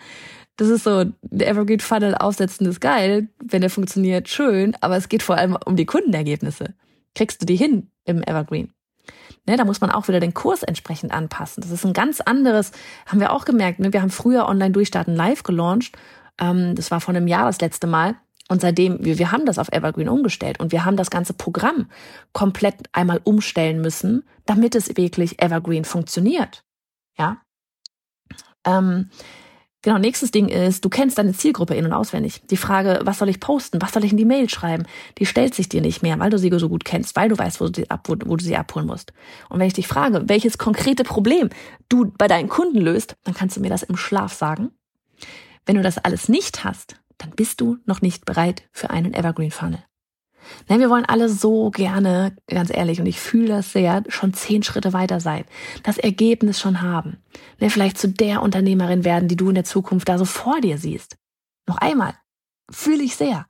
Das 0.56 0.68
ist 0.68 0.84
so, 0.84 1.04
der 1.22 1.48
Evergreen 1.48 1.80
Funnel 1.80 2.14
aufsetzen 2.14 2.66
ist 2.66 2.80
geil, 2.80 3.28
wenn 3.44 3.60
der 3.60 3.70
funktioniert, 3.70 4.28
schön, 4.28 4.75
aber 4.80 4.96
es 4.96 5.08
geht 5.08 5.22
vor 5.22 5.37
allem 5.37 5.56
um 5.64 5.76
die 5.76 5.87
Kundenergebnisse. 5.87 6.75
Kriegst 7.18 7.42
du 7.42 7.46
die 7.46 7.56
hin 7.56 7.90
im 8.04 8.22
Evergreen? 8.22 8.72
Ne, 9.44 9.56
da 9.56 9.64
muss 9.64 9.80
man 9.80 9.90
auch 9.90 10.06
wieder 10.06 10.20
den 10.20 10.34
Kurs 10.34 10.62
entsprechend 10.62 11.10
anpassen. 11.10 11.62
Das 11.62 11.72
ist 11.72 11.84
ein 11.84 11.92
ganz 11.92 12.20
anderes, 12.20 12.70
haben 13.06 13.18
wir 13.18 13.32
auch 13.32 13.44
gemerkt. 13.44 13.80
Ne? 13.80 13.92
Wir 13.92 14.02
haben 14.02 14.10
früher 14.10 14.46
online 14.48 14.70
durchstarten 14.70 15.16
live 15.16 15.42
gelauncht. 15.42 15.98
Ähm, 16.40 16.76
das 16.76 16.92
war 16.92 17.00
vor 17.00 17.12
einem 17.12 17.26
Jahr 17.26 17.46
das 17.46 17.60
letzte 17.60 17.88
Mal. 17.88 18.14
Und 18.48 18.60
seitdem, 18.60 19.04
wir, 19.04 19.32
haben 19.32 19.46
das 19.46 19.58
auf 19.58 19.72
Evergreen 19.72 20.08
umgestellt 20.08 20.60
und 20.60 20.70
wir 20.70 20.84
haben 20.84 20.96
das 20.96 21.10
ganze 21.10 21.34
Programm 21.34 21.90
komplett 22.32 22.76
einmal 22.92 23.20
umstellen 23.25 23.80
müssen, 23.80 24.22
damit 24.46 24.76
es 24.76 24.96
wirklich 24.96 25.42
Evergreen 25.42 25.84
funktioniert. 25.84 26.62
Ja. 27.18 27.38
Ähm, 28.64 29.10
Genau, 29.88 29.99
nächstes 29.99 30.30
Ding 30.30 30.49
ist, 30.49 30.85
du 30.85 30.90
kennst 30.90 31.16
deine 31.16 31.33
Zielgruppe 31.33 31.75
in- 31.75 31.87
und 31.87 31.95
auswendig. 31.95 32.42
Die 32.50 32.59
Frage, 32.59 33.00
was 33.04 33.21
soll 33.21 33.30
ich 33.30 33.40
posten, 33.40 33.80
was 33.80 33.95
soll 33.95 34.04
ich 34.04 34.11
in 34.11 34.18
die 34.18 34.26
Mail 34.26 34.50
schreiben, 34.50 34.85
die 35.16 35.25
stellt 35.25 35.54
sich 35.54 35.71
dir 35.71 35.80
nicht 35.80 36.02
mehr, 36.02 36.18
weil 36.18 36.28
du 36.28 36.38
sie 36.38 36.52
so 36.59 36.68
gut 36.68 36.85
kennst, 36.85 37.16
weil 37.16 37.30
du 37.30 37.38
weißt, 37.38 37.59
wo 37.59 37.68
du, 37.68 37.88
ab, 37.88 38.07
wo, 38.07 38.14
wo 38.26 38.37
du 38.37 38.45
sie 38.45 38.54
abholen 38.54 38.87
musst. 38.87 39.14
Und 39.49 39.61
wenn 39.61 39.66
ich 39.66 39.73
dich 39.73 39.88
frage, 39.88 40.25
welches 40.26 40.59
konkrete 40.59 41.04
Problem 41.04 41.49
du 41.88 42.12
bei 42.18 42.28
deinen 42.28 42.50
Kunden 42.50 42.83
löst, 42.83 43.16
dann 43.25 43.33
kannst 43.33 43.57
du 43.57 43.62
mir 43.62 43.71
das 43.71 43.83
im 43.83 43.97
Schlaf 43.97 44.35
sagen. 44.35 44.73
Wenn 45.64 45.76
du 45.76 45.83
das 45.83 45.97
alles 45.97 46.28
nicht 46.28 46.64
hast, 46.64 46.97
dann 47.16 47.30
bist 47.30 47.59
du 47.62 47.78
noch 47.87 48.02
nicht 48.02 48.26
bereit 48.26 48.64
für 48.73 48.90
einen 48.90 49.14
Evergreen 49.14 49.50
Funnel. 49.50 49.83
Ne, 50.68 50.78
wir 50.78 50.90
wollen 50.90 51.04
alle 51.04 51.28
so 51.28 51.70
gerne, 51.70 52.36
ganz 52.46 52.70
ehrlich, 52.70 53.00
und 53.00 53.06
ich 53.06 53.20
fühle 53.20 53.48
das 53.48 53.72
sehr, 53.72 54.02
schon 54.08 54.34
zehn 54.34 54.62
Schritte 54.62 54.92
weiter 54.92 55.20
sein. 55.20 55.44
Das 55.82 55.98
Ergebnis 55.98 56.60
schon 56.60 56.82
haben. 56.82 57.18
Ne, 57.60 57.70
vielleicht 57.70 57.98
zu 57.98 58.08
der 58.08 58.42
Unternehmerin 58.42 59.04
werden, 59.04 59.28
die 59.28 59.36
du 59.36 59.48
in 59.48 59.54
der 59.54 59.64
Zukunft 59.64 60.08
da 60.08 60.18
so 60.18 60.24
vor 60.24 60.60
dir 60.60 60.78
siehst. 60.78 61.16
Noch 61.66 61.78
einmal. 61.78 62.14
Fühle 62.70 63.02
ich 63.02 63.16
sehr. 63.16 63.46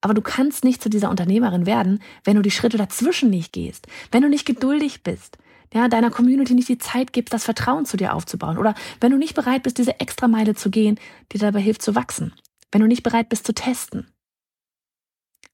Aber 0.00 0.14
du 0.14 0.22
kannst 0.22 0.64
nicht 0.64 0.82
zu 0.82 0.88
dieser 0.88 1.10
Unternehmerin 1.10 1.66
werden, 1.66 2.00
wenn 2.24 2.36
du 2.36 2.42
die 2.42 2.50
Schritte 2.50 2.78
dazwischen 2.78 3.30
nicht 3.30 3.52
gehst, 3.52 3.86
wenn 4.10 4.22
du 4.22 4.28
nicht 4.28 4.46
geduldig 4.46 5.02
bist, 5.02 5.38
ja, 5.72 5.88
deiner 5.88 6.10
Community 6.10 6.54
nicht 6.54 6.68
die 6.68 6.78
Zeit 6.78 7.12
gibst, 7.12 7.32
das 7.32 7.44
Vertrauen 7.44 7.86
zu 7.86 7.96
dir 7.96 8.14
aufzubauen 8.14 8.58
oder 8.58 8.74
wenn 9.00 9.12
du 9.12 9.18
nicht 9.18 9.34
bereit 9.34 9.62
bist, 9.62 9.78
diese 9.78 10.00
Extrameile 10.00 10.54
zu 10.54 10.70
gehen, 10.70 10.98
die 11.32 11.38
dabei 11.38 11.60
hilft 11.60 11.82
zu 11.82 11.94
wachsen, 11.94 12.32
wenn 12.72 12.80
du 12.80 12.88
nicht 12.88 13.02
bereit 13.02 13.28
bist 13.28 13.46
zu 13.46 13.52
testen, 13.52 14.10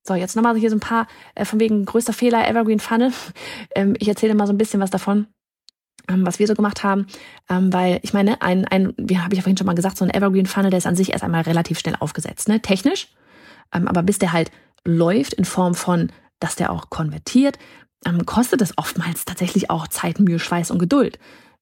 so, 0.07 0.15
jetzt 0.15 0.37
nochmal 0.37 0.57
hier 0.57 0.71
so 0.71 0.77
ein 0.77 0.81
paar 0.81 1.07
äh, 1.35 1.45
von 1.45 1.61
wegen 1.61 1.85
größter 1.85 2.13
Fehler 2.13 2.49
Evergreen 2.49 2.81
Funnel. 2.81 3.13
Ähm, 3.75 3.95
ich 3.99 4.09
erzähle 4.09 4.35
mal 4.35 4.47
so 4.47 4.53
ein 4.53 4.59
bisschen 4.59 4.81
was 4.81 4.91
davon, 4.91 5.27
ähm, 6.09 6.25
was 6.27 6.39
wir 6.39 6.47
so 6.47 6.55
gemacht 6.55 6.83
haben, 6.83 7.07
ähm, 7.51 7.73
weil 7.73 7.99
ich 8.03 8.13
meine, 8.13 8.41
ein, 8.43 8.65
ein, 8.65 8.95
wie 8.97 9.19
habe 9.19 9.35
ich 9.35 9.39
ja 9.39 9.43
vorhin 9.43 9.57
schon 9.57 9.67
mal 9.67 9.75
gesagt, 9.75 9.97
so 9.97 10.05
ein 10.05 10.15
Evergreen 10.15 10.47
Funnel, 10.47 10.71
der 10.71 10.79
ist 10.79 10.87
an 10.87 10.97
sich 10.97 11.13
erst 11.13 11.25
einmal 11.25 11.43
relativ 11.43 11.79
schnell 11.79 11.97
aufgesetzt, 11.99 12.49
ne, 12.49 12.61
technisch, 12.61 13.09
ähm, 13.73 13.89
aber 13.89 14.03
bis 14.03 14.19
der 14.19 14.33
halt 14.33 14.51
läuft 14.85 15.35
in 15.35 15.45
Form 15.45 15.75
von, 15.75 16.11
dass 16.39 16.57
der 16.57 16.71
auch 16.71 16.91
konvertiert, 16.91 17.59
ähm, 18.07 18.25
kostet 18.25 18.63
es 18.63 18.79
oftmals 18.79 19.25
tatsächlich 19.25 19.69
auch 19.69 19.89
Zeit, 19.89 20.21
Mühe, 20.21 20.39
Schweiß 20.39 20.71
und 20.71 20.79
Geduld, 20.79 21.19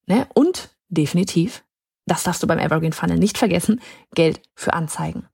ne, 0.06 0.26
und 0.34 0.70
definitiv, 0.88 1.64
das 2.06 2.22
darfst 2.22 2.42
du 2.42 2.46
beim 2.46 2.58
Evergreen 2.58 2.92
Funnel 2.92 3.18
nicht 3.18 3.38
vergessen, 3.38 3.80
Geld 4.14 4.40
für 4.54 4.74
Anzeigen. 4.74 5.26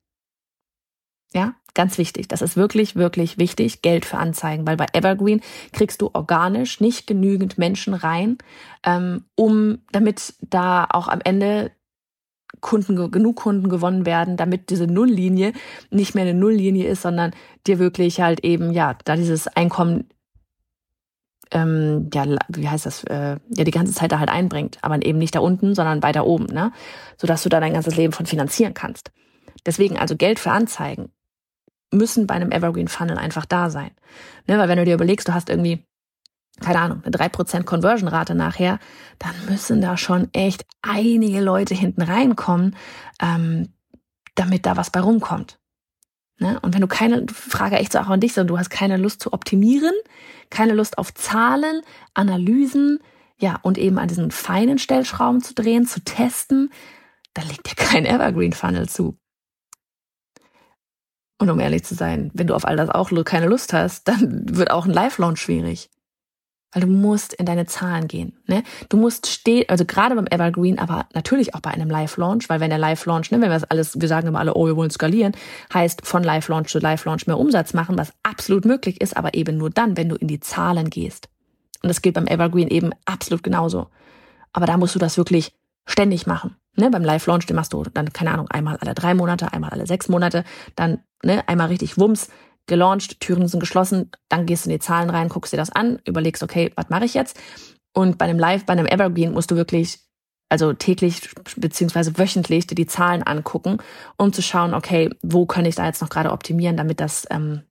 Ja, 1.32 1.54
ganz 1.74 1.96
wichtig. 1.98 2.26
Das 2.28 2.42
ist 2.42 2.56
wirklich, 2.56 2.96
wirklich 2.96 3.38
wichtig. 3.38 3.82
Geld 3.82 4.04
für 4.04 4.18
Anzeigen, 4.18 4.66
weil 4.66 4.76
bei 4.76 4.86
Evergreen 4.92 5.40
kriegst 5.72 6.02
du 6.02 6.10
organisch 6.12 6.80
nicht 6.80 7.06
genügend 7.06 7.56
Menschen 7.56 7.94
rein, 7.94 8.38
ähm, 8.84 9.24
um, 9.36 9.78
damit 9.92 10.34
da 10.40 10.86
auch 10.90 11.06
am 11.08 11.20
Ende 11.22 11.70
Kunden, 12.60 13.10
genug 13.12 13.36
Kunden 13.36 13.68
gewonnen 13.68 14.06
werden, 14.06 14.36
damit 14.36 14.70
diese 14.70 14.88
Nulllinie 14.88 15.52
nicht 15.90 16.16
mehr 16.16 16.24
eine 16.24 16.34
Nulllinie 16.34 16.88
ist, 16.88 17.02
sondern 17.02 17.32
dir 17.66 17.78
wirklich 17.78 18.20
halt 18.20 18.44
eben, 18.44 18.72
ja, 18.72 18.96
da 19.04 19.14
dieses 19.14 19.46
Einkommen, 19.46 20.08
ähm, 21.52 22.10
ja, 22.12 22.26
wie 22.48 22.68
heißt 22.68 22.86
das, 22.86 23.04
äh, 23.04 23.38
ja, 23.50 23.64
die 23.64 23.70
ganze 23.70 23.92
Zeit 23.92 24.10
da 24.10 24.18
halt 24.18 24.30
einbringt, 24.30 24.78
aber 24.82 25.04
eben 25.04 25.18
nicht 25.18 25.36
da 25.36 25.40
unten, 25.40 25.76
sondern 25.76 26.02
weiter 26.02 26.26
oben, 26.26 26.46
ne? 26.46 26.72
Sodass 27.16 27.44
du 27.44 27.48
da 27.48 27.60
dein 27.60 27.72
ganzes 27.72 27.96
Leben 27.96 28.12
von 28.12 28.26
finanzieren 28.26 28.74
kannst. 28.74 29.12
Deswegen 29.64 29.96
also 29.96 30.16
Geld 30.16 30.40
für 30.40 30.50
Anzeigen 30.50 31.10
müssen 31.92 32.26
bei 32.26 32.34
einem 32.34 32.52
Evergreen 32.52 32.88
Funnel 32.88 33.18
einfach 33.18 33.46
da 33.46 33.70
sein. 33.70 33.90
Ne, 34.46 34.58
weil 34.58 34.68
wenn 34.68 34.78
du 34.78 34.84
dir 34.84 34.94
überlegst, 34.94 35.28
du 35.28 35.34
hast 35.34 35.48
irgendwie, 35.48 35.84
keine 36.60 36.80
Ahnung, 36.80 37.02
eine 37.04 37.16
3% 37.16 37.64
Conversion-Rate 37.64 38.34
nachher, 38.34 38.78
dann 39.18 39.34
müssen 39.48 39.80
da 39.80 39.96
schon 39.96 40.28
echt 40.32 40.64
einige 40.82 41.40
Leute 41.40 41.74
hinten 41.74 42.02
reinkommen, 42.02 42.76
ähm, 43.20 43.72
damit 44.34 44.66
da 44.66 44.76
was 44.76 44.90
bei 44.90 45.00
rumkommt. 45.00 45.58
Ne? 46.38 46.58
Und 46.60 46.74
wenn 46.74 46.80
du 46.80 46.86
keine, 46.86 47.26
Frage 47.32 47.76
echt 47.76 47.92
so 47.92 47.98
auch 47.98 48.08
an 48.08 48.20
dich, 48.20 48.32
sondern 48.32 48.54
du 48.54 48.58
hast 48.58 48.70
keine 48.70 48.96
Lust 48.96 49.20
zu 49.20 49.32
optimieren, 49.32 49.92
keine 50.48 50.72
Lust 50.72 50.96
auf 50.96 51.12
Zahlen, 51.12 51.82
Analysen, 52.14 52.98
ja, 53.38 53.58
und 53.62 53.78
eben 53.78 53.98
an 53.98 54.08
diesen 54.08 54.30
feinen 54.30 54.78
Stellschrauben 54.78 55.42
zu 55.42 55.54
drehen, 55.54 55.86
zu 55.86 56.02
testen, 56.04 56.70
dann 57.34 57.48
legt 57.48 57.70
dir 57.70 57.74
kein 57.74 58.04
Evergreen 58.04 58.52
Funnel 58.52 58.88
zu. 58.88 59.19
Und 61.40 61.48
um 61.48 61.58
ehrlich 61.58 61.84
zu 61.84 61.94
sein, 61.94 62.30
wenn 62.34 62.48
du 62.48 62.54
auf 62.54 62.66
all 62.66 62.76
das 62.76 62.90
auch 62.90 63.10
keine 63.24 63.46
Lust 63.46 63.72
hast, 63.72 64.06
dann 64.06 64.44
wird 64.54 64.70
auch 64.70 64.84
ein 64.84 64.92
Live-Launch 64.92 65.40
schwierig. 65.40 65.88
Weil 66.70 66.82
du 66.82 66.86
musst 66.86 67.32
in 67.32 67.46
deine 67.46 67.64
Zahlen 67.64 68.08
gehen. 68.08 68.38
Ne? 68.46 68.62
Du 68.90 68.98
musst 68.98 69.26
stehen, 69.26 69.64
also 69.68 69.86
gerade 69.86 70.14
beim 70.14 70.26
Evergreen, 70.26 70.78
aber 70.78 71.06
natürlich 71.14 71.54
auch 71.54 71.60
bei 71.60 71.70
einem 71.70 71.88
Live-Launch, 71.88 72.50
weil 72.50 72.60
wenn 72.60 72.68
der 72.68 72.78
Live-Launch, 72.78 73.30
ne, 73.30 73.40
wenn 73.40 73.48
wir 73.48 73.58
das 73.58 73.64
alles, 73.64 73.98
wir 73.98 74.06
sagen 74.06 74.28
immer 74.28 74.38
alle, 74.38 74.54
oh, 74.54 74.66
wir 74.66 74.76
wollen 74.76 74.90
skalieren, 74.90 75.32
heißt 75.72 76.06
von 76.06 76.22
Live-Launch 76.22 76.68
zu 76.68 76.78
Live-Launch 76.78 77.26
mehr 77.26 77.38
Umsatz 77.38 77.72
machen, 77.72 77.96
was 77.96 78.12
absolut 78.22 78.66
möglich 78.66 79.00
ist, 79.00 79.16
aber 79.16 79.32
eben 79.32 79.56
nur 79.56 79.70
dann, 79.70 79.96
wenn 79.96 80.10
du 80.10 80.16
in 80.16 80.28
die 80.28 80.40
Zahlen 80.40 80.90
gehst. 80.90 81.30
Und 81.82 81.88
das 81.88 82.02
gilt 82.02 82.16
beim 82.16 82.26
Evergreen 82.26 82.68
eben 82.68 82.90
absolut 83.06 83.42
genauso. 83.42 83.86
Aber 84.52 84.66
da 84.66 84.76
musst 84.76 84.94
du 84.94 84.98
das 84.98 85.16
wirklich 85.16 85.54
ständig 85.86 86.26
machen. 86.26 86.56
Ne, 86.76 86.90
beim 86.90 87.04
Live-Launch, 87.04 87.46
den 87.46 87.56
machst 87.56 87.72
du 87.72 87.82
dann, 87.82 88.12
keine 88.12 88.32
Ahnung, 88.32 88.48
einmal 88.48 88.76
alle 88.76 88.94
drei 88.94 89.14
Monate, 89.14 89.52
einmal 89.52 89.70
alle 89.70 89.86
sechs 89.86 90.08
Monate, 90.08 90.44
dann 90.76 91.00
ne, 91.22 91.46
einmal 91.48 91.66
richtig 91.66 91.98
Wumms, 91.98 92.28
gelauncht, 92.66 93.20
Türen 93.20 93.48
sind 93.48 93.60
geschlossen, 93.60 94.10
dann 94.28 94.46
gehst 94.46 94.64
du 94.64 94.70
in 94.70 94.76
die 94.76 94.80
Zahlen 94.80 95.10
rein, 95.10 95.28
guckst 95.28 95.52
dir 95.52 95.56
das 95.56 95.70
an, 95.70 95.98
überlegst, 96.06 96.42
okay, 96.42 96.70
was 96.76 96.88
mache 96.88 97.04
ich 97.04 97.14
jetzt? 97.14 97.38
Und 97.92 98.16
bei 98.16 98.24
einem 98.24 98.38
Live, 98.38 98.64
bei 98.64 98.72
einem 98.72 98.86
Evergreen 98.86 99.32
musst 99.32 99.50
du 99.50 99.56
wirklich, 99.56 99.98
also 100.48 100.72
täglich 100.72 101.28
beziehungsweise 101.56 102.16
wöchentlich 102.16 102.66
dir 102.66 102.76
die 102.76 102.86
Zahlen 102.86 103.24
angucken, 103.24 103.78
um 104.16 104.32
zu 104.32 104.42
schauen, 104.42 104.74
okay, 104.74 105.10
wo 105.22 105.46
kann 105.46 105.64
ich 105.64 105.74
da 105.74 105.86
jetzt 105.86 106.00
noch 106.00 106.08
gerade 106.08 106.30
optimieren, 106.30 106.76
damit 106.76 107.00
das 107.00 107.26
ähm, 107.30 107.62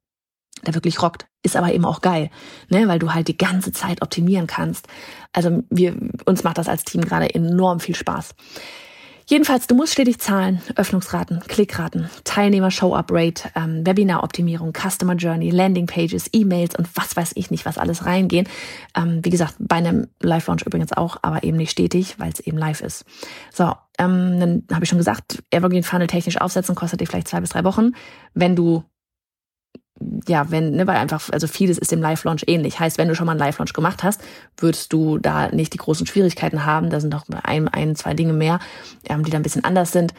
da 0.64 0.74
wirklich 0.74 1.02
rockt. 1.02 1.26
Ist 1.44 1.56
aber 1.56 1.74
eben 1.74 1.86
auch 1.86 2.02
geil, 2.02 2.30
ne, 2.70 2.88
weil 2.88 3.00
du 3.00 3.14
halt 3.14 3.28
die 3.28 3.38
ganze 3.38 3.72
Zeit 3.72 4.02
optimieren 4.02 4.48
kannst. 4.48 4.88
Also 5.32 5.64
wir, 5.70 5.96
uns 6.26 6.44
macht 6.44 6.58
das 6.58 6.68
als 6.68 6.84
Team 6.84 7.02
gerade 7.02 7.34
enorm 7.34 7.80
viel 7.80 7.96
Spaß. 7.96 8.36
Jedenfalls, 9.30 9.68
du 9.68 9.76
musst 9.76 9.94
stetig 9.94 10.18
zahlen, 10.18 10.60
Öffnungsraten, 10.76 11.42
Klickraten, 11.42 12.10
Teilnehmer-Show-Up-Rate, 12.24 13.52
ähm, 13.56 13.86
Webinar-Optimierung, 13.86 14.74
Customer 14.74 15.14
Journey, 15.14 15.52
Landing-Pages, 15.52 16.32
E-Mails 16.34 16.76
und 16.76 16.90
was 16.96 17.16
weiß 17.16 17.34
ich 17.36 17.52
nicht, 17.52 17.64
was 17.64 17.78
alles 17.78 18.08
reingehen. 18.08 18.48
Ähm, 18.98 19.20
wie 19.24 19.30
gesagt, 19.30 19.54
bei 19.60 19.76
einem 19.76 20.08
Live-Launch 20.20 20.64
übrigens 20.66 20.94
auch, 20.94 21.18
aber 21.22 21.44
eben 21.44 21.58
nicht 21.58 21.70
stetig, 21.70 22.16
weil 22.18 22.32
es 22.32 22.40
eben 22.40 22.58
live 22.58 22.82
ist. 22.82 23.06
So, 23.54 23.72
ähm, 24.00 24.40
dann 24.40 24.64
habe 24.72 24.86
ich 24.86 24.90
schon 24.90 24.98
gesagt, 24.98 25.44
Evergreen 25.52 25.84
Funnel 25.84 26.08
technisch 26.08 26.42
aufsetzen 26.42 26.74
kostet 26.74 27.00
dir 27.00 27.06
vielleicht 27.06 27.28
zwei 27.28 27.40
bis 27.40 27.52
drei 27.52 27.64
Wochen. 27.64 27.92
Wenn 28.34 28.56
du 28.56 28.84
ja, 30.28 30.50
wenn, 30.52 30.72
ne, 30.72 30.88
weil 30.88 30.98
einfach, 30.98 31.30
also 31.32 31.48
vieles 31.48 31.78
ist 31.78 31.92
dem 31.92 32.02
Live-Launch 32.02 32.44
ähnlich. 32.48 32.80
Heißt, 32.80 32.98
wenn 32.98 33.08
du 33.08 33.16
schon 33.16 33.26
mal 33.26 33.34
einen 33.34 33.40
Live-Launch 33.40 33.74
gemacht 33.74 34.04
hast, 34.04 34.22
würdest 34.58 34.94
du 34.94 35.18
da 35.18 35.50
nicht 35.50 35.74
die 35.74 35.78
großen 35.78 36.06
Schwierigkeiten 36.06 36.66
haben. 36.66 36.90
Da 36.90 37.00
sind 37.00 37.12
noch 37.12 37.26
ein, 37.44 37.68
ein 37.68 37.96
zwei 37.96 38.14
Dinge 38.14 38.34
mehr, 38.34 38.60
ähm, 39.06 39.24
die 39.24 39.32
da 39.32 39.38
ein 39.38 39.44
bisschen 39.44 39.64
anders 39.64 39.92
sind, 39.92 40.14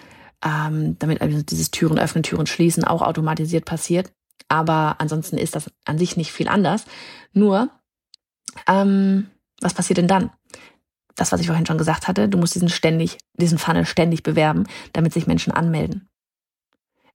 ähm, 0.45 0.97
damit 0.99 1.21
also 1.21 1.43
dieses 1.43 1.71
Türen 1.71 1.99
öffnen, 1.99 2.23
Türen 2.23 2.47
schließen 2.47 2.85
auch 2.85 3.03
automatisiert 3.03 3.65
passiert. 3.65 4.13
Aber 4.49 4.97
ansonsten 4.99 5.39
ist 5.39 5.55
das 5.55 5.71
an 5.85 5.99
sich 5.99 6.17
nicht 6.17 6.33
viel 6.33 6.49
anders. 6.49 6.85
Nur, 7.33 7.71
ähm, 8.67 9.29
was 9.61 9.75
passiert 9.75 9.99
denn 9.99 10.09
dann? 10.09 10.31
Das, 11.15 11.33
was 11.33 11.41
ich 11.41 11.47
vorhin 11.47 11.67
schon 11.67 11.79
gesagt 11.79 12.09
hatte, 12.09 12.29
du 12.29 12.39
musst 12.39 12.55
diesen 12.55 12.69
ständig, 12.69 13.19
diesen 13.35 13.59
Funnel 13.59 13.85
ständig 13.85 14.23
bewerben, 14.23 14.65
damit 14.93 15.13
sich 15.13 15.27
Menschen 15.27 15.53
anmelden. 15.53 16.10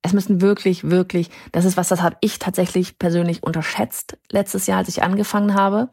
Es 0.05 0.13
müssen 0.13 0.39
wirklich, 0.39 0.83
wirklich, 0.83 1.31
das 1.51 1.65
ist 1.65 1.77
was, 1.77 1.87
das 1.87 2.03
habe 2.03 2.15
ich 2.21 2.37
tatsächlich 2.37 2.99
persönlich 2.99 3.41
unterschätzt 3.41 4.19
letztes 4.29 4.67
Jahr, 4.67 4.77
als 4.77 4.87
ich 4.87 5.01
angefangen 5.01 5.55
habe, 5.55 5.89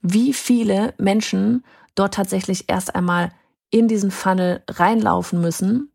wie 0.00 0.32
viele 0.32 0.94
Menschen 0.96 1.62
dort 1.94 2.14
tatsächlich 2.14 2.70
erst 2.70 2.94
einmal 2.94 3.30
in 3.68 3.88
diesen 3.88 4.10
Funnel 4.10 4.62
reinlaufen 4.70 5.38
müssen, 5.38 5.92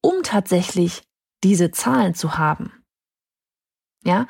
um 0.00 0.24
tatsächlich 0.24 1.04
diese 1.44 1.70
Zahlen 1.70 2.16
zu 2.16 2.36
haben. 2.36 2.72
Ja, 4.02 4.26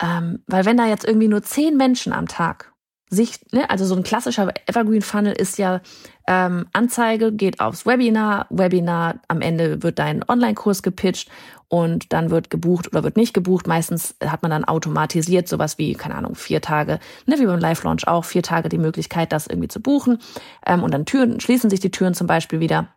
ähm, 0.00 0.44
weil 0.46 0.64
wenn 0.64 0.76
da 0.76 0.86
jetzt 0.86 1.04
irgendwie 1.04 1.26
nur 1.26 1.42
zehn 1.42 1.76
Menschen 1.76 2.12
am 2.12 2.28
Tag 2.28 2.71
sich, 3.12 3.40
ne, 3.52 3.68
also 3.68 3.84
so 3.84 3.94
ein 3.94 4.02
klassischer 4.02 4.52
Evergreen 4.66 5.02
Funnel 5.02 5.34
ist 5.34 5.58
ja 5.58 5.82
ähm, 6.26 6.66
Anzeige, 6.72 7.30
geht 7.30 7.60
aufs 7.60 7.84
Webinar, 7.84 8.46
Webinar, 8.48 9.20
am 9.28 9.42
Ende 9.42 9.82
wird 9.82 9.98
dein 9.98 10.26
Online-Kurs 10.26 10.82
gepitcht 10.82 11.30
und 11.68 12.12
dann 12.14 12.30
wird 12.30 12.48
gebucht 12.48 12.88
oder 12.88 13.04
wird 13.04 13.18
nicht 13.18 13.34
gebucht. 13.34 13.66
Meistens 13.66 14.14
hat 14.24 14.40
man 14.40 14.50
dann 14.50 14.64
automatisiert 14.64 15.46
sowas 15.46 15.76
wie, 15.76 15.92
keine 15.92 16.14
Ahnung, 16.14 16.34
vier 16.34 16.62
Tage, 16.62 17.00
ne, 17.26 17.38
wie 17.38 17.44
beim 17.44 17.60
Live-Launch 17.60 18.08
auch, 18.08 18.24
vier 18.24 18.42
Tage 18.42 18.70
die 18.70 18.78
Möglichkeit, 18.78 19.30
das 19.30 19.46
irgendwie 19.46 19.68
zu 19.68 19.82
buchen. 19.82 20.18
Ähm, 20.64 20.82
und 20.82 20.94
dann 20.94 21.04
Türen, 21.04 21.38
schließen 21.38 21.68
sich 21.68 21.80
die 21.80 21.90
Türen 21.90 22.14
zum 22.14 22.26
Beispiel 22.26 22.60
wieder. 22.60 22.88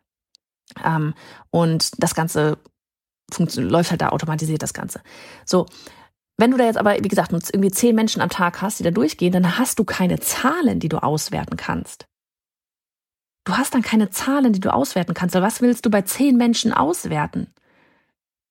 Ähm, 0.84 1.13
und 1.51 1.91
das 2.01 2.15
Ganze 2.15 2.58
läuft 3.58 3.91
halt 3.91 4.01
da 4.01 4.10
automatisiert, 4.10 4.63
das 4.63 4.73
Ganze. 4.73 5.01
So, 5.45 5.65
wenn 6.38 6.52
du 6.52 6.58
da 6.58 6.65
jetzt 6.65 6.78
aber, 6.78 6.95
wie 6.95 7.08
gesagt, 7.08 7.32
irgendwie 7.32 7.71
zehn 7.71 7.95
Menschen 7.95 8.21
am 8.21 8.30
Tag 8.30 8.62
hast, 8.62 8.80
die 8.80 8.84
da 8.84 8.91
durchgehen, 8.91 9.32
dann 9.32 9.58
hast 9.58 9.80
du 9.80 9.86
keine 9.86 10.19
Zahlen, 10.19 10.80
die 10.80 10.89
du 10.89 11.02
auswerten 11.02 11.56
kannst. 11.56 12.08
Du 13.45 13.58
hast 13.58 13.74
dann 13.74 13.84
keine 13.84 14.10
Zahlen, 14.10 14.54
die 14.54 14.60
du 14.60 14.74
auswerten 14.74 15.13
kannst. 15.13 15.36
Was 15.36 15.62
willst 15.62 15.86
du 15.86 15.89
bei 15.89 16.02
zehn 16.02 16.36
Menschen 16.36 16.74
auswerten? 16.74 17.54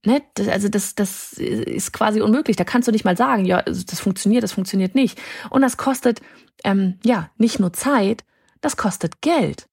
Ne? 0.06 0.22
Das, 0.34 0.48
also 0.48 0.68
das, 0.68 0.94
das 0.94 1.32
ist 1.34 1.92
quasi 1.92 2.20
unmöglich. 2.20 2.56
Da 2.56 2.64
kannst 2.64 2.88
du 2.88 2.92
nicht 2.92 3.04
mal 3.04 3.16
sagen, 3.16 3.44
ja, 3.44 3.58
also 3.58 3.82
das 3.84 4.00
funktioniert, 4.00 4.44
das 4.44 4.52
funktioniert 4.52 4.94
nicht. 4.94 5.20
Und 5.50 5.62
das 5.62 5.76
kostet 5.76 6.20
ähm, 6.62 6.98
ja 7.04 7.30
nicht 7.36 7.58
nur 7.58 7.72
Zeit, 7.72 8.24
das 8.60 8.76
kostet 8.76 9.20
Geld. 9.20 9.66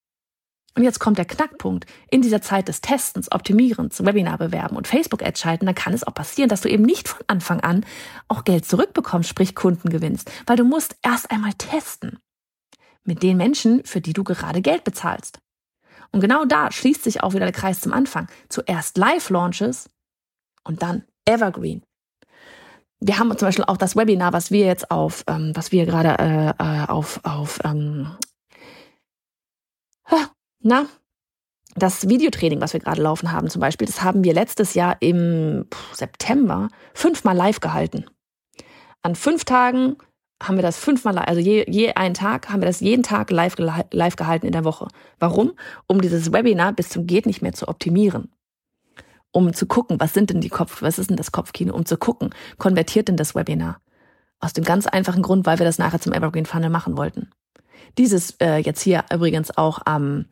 Und 0.75 0.83
jetzt 0.83 0.99
kommt 0.99 1.17
der 1.17 1.25
Knackpunkt. 1.25 1.85
In 2.09 2.21
dieser 2.21 2.41
Zeit 2.41 2.67
des 2.69 2.79
Testens, 2.79 3.31
Optimierens, 3.31 4.03
Webinar 4.05 4.37
bewerben 4.37 4.77
und 4.77 4.87
Facebook-Ads 4.87 5.39
schalten, 5.39 5.65
dann 5.65 5.75
kann 5.75 5.93
es 5.93 6.05
auch 6.05 6.13
passieren, 6.13 6.49
dass 6.49 6.61
du 6.61 6.69
eben 6.69 6.83
nicht 6.83 7.09
von 7.09 7.21
Anfang 7.27 7.59
an 7.59 7.85
auch 8.29 8.45
Geld 8.45 8.65
zurückbekommst, 8.65 9.27
sprich 9.27 9.53
Kunden 9.53 9.89
gewinnst, 9.89 10.31
weil 10.45 10.55
du 10.55 10.63
musst 10.63 10.95
erst 11.01 11.29
einmal 11.29 11.53
testen. 11.53 12.19
Mit 13.03 13.23
den 13.23 13.35
Menschen, 13.35 13.83
für 13.83 13.99
die 13.99 14.13
du 14.13 14.23
gerade 14.23 14.61
Geld 14.61 14.83
bezahlst. 14.83 15.39
Und 16.11 16.21
genau 16.21 16.45
da 16.45 16.71
schließt 16.71 17.03
sich 17.03 17.23
auch 17.23 17.33
wieder 17.33 17.45
der 17.45 17.53
Kreis 17.53 17.81
zum 17.81 17.93
Anfang. 17.93 18.27
Zuerst 18.47 18.97
Live-Launches 18.97 19.89
und 20.63 20.81
dann 20.81 21.03
Evergreen. 21.25 21.83
Wir 22.99 23.17
haben 23.17 23.35
zum 23.35 23.47
Beispiel 23.47 23.65
auch 23.65 23.77
das 23.77 23.95
Webinar, 23.95 24.31
was 24.31 24.51
wir 24.51 24.65
jetzt 24.65 24.91
auf, 24.91 25.23
ähm, 25.27 25.51
was 25.55 25.71
wir 25.71 25.85
gerade 25.85 26.19
äh, 26.19 26.53
äh 26.63 26.87
auf, 26.87 27.19
auf 27.23 27.59
ähm, 27.63 28.15
na, 30.61 30.85
das 31.75 32.09
Videotraining, 32.09 32.61
was 32.61 32.73
wir 32.73 32.79
gerade 32.79 33.01
laufen 33.01 33.31
haben 33.31 33.49
zum 33.49 33.61
Beispiel, 33.61 33.87
das 33.87 34.03
haben 34.03 34.23
wir 34.23 34.33
letztes 34.33 34.73
Jahr 34.73 34.97
im 34.99 35.65
September 35.93 36.67
fünfmal 36.93 37.35
live 37.35 37.59
gehalten. 37.59 38.05
An 39.01 39.15
fünf 39.15 39.45
Tagen 39.45 39.95
haben 40.43 40.57
wir 40.57 40.63
das 40.63 40.77
fünfmal, 40.77 41.17
also 41.17 41.39
je, 41.39 41.65
je 41.69 41.93
einen 41.93 42.13
Tag 42.13 42.49
haben 42.49 42.61
wir 42.61 42.67
das 42.67 42.79
jeden 42.79 43.03
Tag 43.03 43.31
live, 43.31 43.55
live 43.57 44.15
gehalten 44.15 44.47
in 44.47 44.51
der 44.51 44.65
Woche. 44.65 44.87
Warum? 45.19 45.53
Um 45.87 46.01
dieses 46.01 46.33
Webinar 46.33 46.73
bis 46.73 46.89
zum 46.89 47.07
geht 47.07 47.25
nicht 47.25 47.41
mehr 47.41 47.53
zu 47.53 47.67
optimieren. 47.67 48.31
Um 49.31 49.53
zu 49.53 49.65
gucken, 49.65 49.99
was 49.99 50.13
sind 50.13 50.29
denn 50.29 50.41
die 50.41 50.49
Kopf, 50.49 50.81
was 50.81 50.99
ist 50.99 51.09
denn 51.09 51.17
das 51.17 51.31
Kopfkino? 51.31 51.73
Um 51.73 51.85
zu 51.85 51.97
gucken, 51.97 52.31
konvertiert 52.57 53.07
denn 53.07 53.17
das 53.17 53.33
Webinar? 53.33 53.79
Aus 54.39 54.53
dem 54.53 54.63
ganz 54.63 54.87
einfachen 54.87 55.21
Grund, 55.21 55.45
weil 55.45 55.59
wir 55.59 55.65
das 55.65 55.77
nachher 55.77 56.01
zum 56.01 56.11
Evergreen 56.11 56.45
Funnel 56.45 56.69
machen 56.69 56.97
wollten. 56.97 57.29
Dieses 57.97 58.31
äh, 58.41 58.57
jetzt 58.57 58.81
hier 58.81 59.05
übrigens 59.13 59.55
auch 59.55 59.79
am 59.85 60.25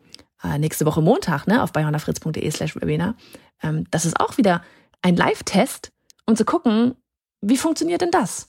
äh, 0.43 0.58
nächste 0.58 0.86
Woche 0.86 1.02
Montag, 1.02 1.47
ne, 1.47 1.63
auf 1.63 1.73
bayhonafritz.de 1.73 2.52
slash 2.52 2.75
Webinar. 2.75 3.15
Ähm, 3.62 3.86
das 3.91 4.06
ist 4.06 4.19
auch 4.19 4.38
wieder 4.38 4.63
ein 5.02 5.15
Live-Test, 5.15 5.91
um 6.25 6.36
zu 6.36 6.45
gucken, 6.45 6.95
wie 7.41 7.58
funktioniert 7.58 8.02
denn 8.02 8.12
das? 8.12 8.47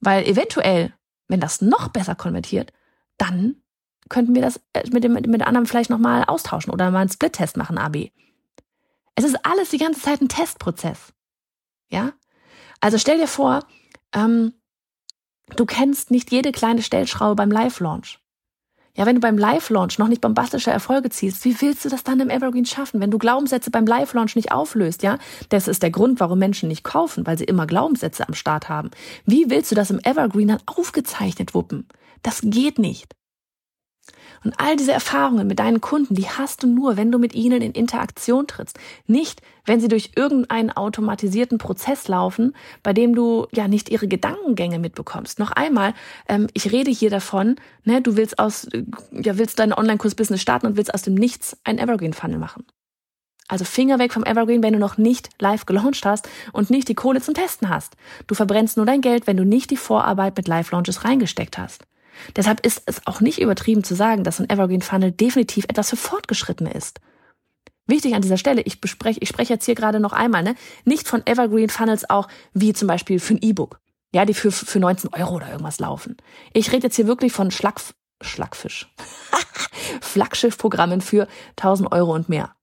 Weil 0.00 0.26
eventuell, 0.26 0.94
wenn 1.28 1.40
das 1.40 1.60
noch 1.60 1.88
besser 1.88 2.14
konvertiert, 2.14 2.72
dann 3.16 3.56
könnten 4.08 4.34
wir 4.34 4.42
das 4.42 4.60
äh, 4.72 4.88
mit 4.90 5.04
dem, 5.04 5.12
mit 5.12 5.42
anderen 5.42 5.66
vielleicht 5.66 5.90
nochmal 5.90 6.24
austauschen 6.24 6.72
oder 6.72 6.90
mal 6.90 7.00
einen 7.00 7.10
Split-Test 7.10 7.56
machen, 7.56 7.78
AB. 7.78 8.10
Es 9.14 9.24
ist 9.24 9.44
alles 9.44 9.70
die 9.70 9.78
ganze 9.78 10.00
Zeit 10.00 10.20
ein 10.20 10.28
Testprozess. 10.28 11.12
Ja? 11.90 12.12
Also 12.80 12.98
stell 12.98 13.18
dir 13.18 13.26
vor, 13.26 13.64
ähm, 14.12 14.54
du 15.56 15.66
kennst 15.66 16.10
nicht 16.10 16.30
jede 16.30 16.52
kleine 16.52 16.82
Stellschraube 16.82 17.34
beim 17.34 17.50
Live-Launch. 17.50 18.20
Ja, 18.96 19.06
wenn 19.06 19.14
du 19.14 19.20
beim 19.20 19.38
Live-Launch 19.38 19.98
noch 19.98 20.08
nicht 20.08 20.20
bombastische 20.20 20.70
Erfolge 20.70 21.10
ziehst, 21.10 21.44
wie 21.44 21.60
willst 21.60 21.84
du 21.84 21.88
das 21.88 22.02
dann 22.02 22.18
im 22.20 22.30
Evergreen 22.30 22.66
schaffen, 22.66 23.00
wenn 23.00 23.10
du 23.10 23.18
Glaubenssätze 23.18 23.70
beim 23.70 23.86
Live-Launch 23.86 24.34
nicht 24.34 24.50
auflöst, 24.50 25.02
ja? 25.02 25.18
Das 25.50 25.68
ist 25.68 25.82
der 25.82 25.90
Grund, 25.90 26.18
warum 26.20 26.38
Menschen 26.38 26.68
nicht 26.68 26.82
kaufen, 26.82 27.26
weil 27.26 27.38
sie 27.38 27.44
immer 27.44 27.66
Glaubenssätze 27.66 28.26
am 28.26 28.34
Start 28.34 28.68
haben. 28.68 28.90
Wie 29.24 29.50
willst 29.50 29.70
du 29.70 29.74
das 29.76 29.90
im 29.90 30.00
Evergreen 30.02 30.48
dann 30.48 30.62
aufgezeichnet 30.66 31.54
wuppen? 31.54 31.86
Das 32.22 32.40
geht 32.42 32.78
nicht. 32.78 33.17
Und 34.44 34.54
all 34.58 34.76
diese 34.76 34.92
Erfahrungen 34.92 35.46
mit 35.46 35.58
deinen 35.58 35.80
Kunden, 35.80 36.14
die 36.14 36.28
hast 36.28 36.62
du 36.62 36.66
nur, 36.66 36.96
wenn 36.96 37.10
du 37.10 37.18
mit 37.18 37.34
ihnen 37.34 37.62
in 37.62 37.72
Interaktion 37.72 38.46
trittst. 38.46 38.78
Nicht, 39.06 39.42
wenn 39.64 39.80
sie 39.80 39.88
durch 39.88 40.12
irgendeinen 40.16 40.70
automatisierten 40.70 41.58
Prozess 41.58 42.08
laufen, 42.08 42.54
bei 42.82 42.92
dem 42.92 43.14
du 43.14 43.46
ja 43.52 43.68
nicht 43.68 43.88
ihre 43.90 44.08
Gedankengänge 44.08 44.78
mitbekommst. 44.78 45.38
Noch 45.38 45.52
einmal, 45.52 45.94
ähm, 46.28 46.48
ich 46.54 46.72
rede 46.72 46.90
hier 46.90 47.10
davon, 47.10 47.56
ne, 47.84 48.00
du 48.00 48.16
willst 48.16 48.38
aus, 48.38 48.68
ja, 49.12 49.38
willst 49.38 49.58
dein 49.58 49.72
Online-Kurs-Business 49.72 50.40
starten 50.40 50.66
und 50.66 50.76
willst 50.76 50.94
aus 50.94 51.02
dem 51.02 51.14
Nichts 51.14 51.56
ein 51.64 51.78
Evergreen-Funnel 51.78 52.38
machen. 52.38 52.64
Also 53.48 53.64
Finger 53.64 53.98
weg 53.98 54.12
vom 54.12 54.24
Evergreen, 54.24 54.62
wenn 54.62 54.74
du 54.74 54.78
noch 54.78 54.98
nicht 54.98 55.30
live 55.40 55.64
gelauncht 55.64 56.04
hast 56.04 56.28
und 56.52 56.68
nicht 56.68 56.86
die 56.88 56.94
Kohle 56.94 57.22
zum 57.22 57.32
Testen 57.32 57.70
hast. 57.70 57.96
Du 58.26 58.34
verbrennst 58.34 58.76
nur 58.76 58.84
dein 58.84 59.00
Geld, 59.00 59.26
wenn 59.26 59.38
du 59.38 59.44
nicht 59.44 59.70
die 59.70 59.78
Vorarbeit 59.78 60.36
mit 60.36 60.46
Live-Launches 60.46 61.04
reingesteckt 61.04 61.56
hast. 61.56 61.87
Deshalb 62.36 62.64
ist 62.64 62.82
es 62.86 63.06
auch 63.06 63.20
nicht 63.20 63.40
übertrieben 63.40 63.84
zu 63.84 63.94
sagen, 63.94 64.24
dass 64.24 64.40
ein 64.40 64.50
Evergreen 64.50 64.82
Funnel 64.82 65.12
definitiv 65.12 65.64
etwas 65.64 65.90
für 65.90 65.96
Fortgeschrittene 65.96 66.72
ist. 66.72 67.00
Wichtig 67.86 68.14
an 68.14 68.22
dieser 68.22 68.36
Stelle, 68.36 68.60
ich 68.62 68.80
bespreche, 68.80 69.18
ich 69.20 69.28
spreche 69.28 69.54
jetzt 69.54 69.64
hier 69.64 69.74
gerade 69.74 69.98
noch 69.98 70.12
einmal, 70.12 70.42
ne, 70.42 70.54
nicht 70.84 71.08
von 71.08 71.26
Evergreen 71.26 71.70
Funnels 71.70 72.08
auch 72.08 72.28
wie 72.52 72.74
zum 72.74 72.86
Beispiel 72.86 73.18
für 73.18 73.34
ein 73.34 73.42
E-Book. 73.42 73.80
Ja, 74.14 74.24
die 74.24 74.34
für, 74.34 74.50
für 74.52 74.78
19 74.78 75.10
Euro 75.14 75.36
oder 75.36 75.50
irgendwas 75.50 75.80
laufen. 75.80 76.16
Ich 76.52 76.72
rede 76.72 76.86
jetzt 76.86 76.96
hier 76.96 77.06
wirklich 77.06 77.32
von 77.32 77.50
Schlag, 77.50 77.80
Schlagfisch. 78.22 78.92
Flaggschiff-Programmen 80.00 81.00
für 81.00 81.28
1000 81.56 81.92
Euro 81.92 82.14
und 82.14 82.28
mehr. 82.28 82.54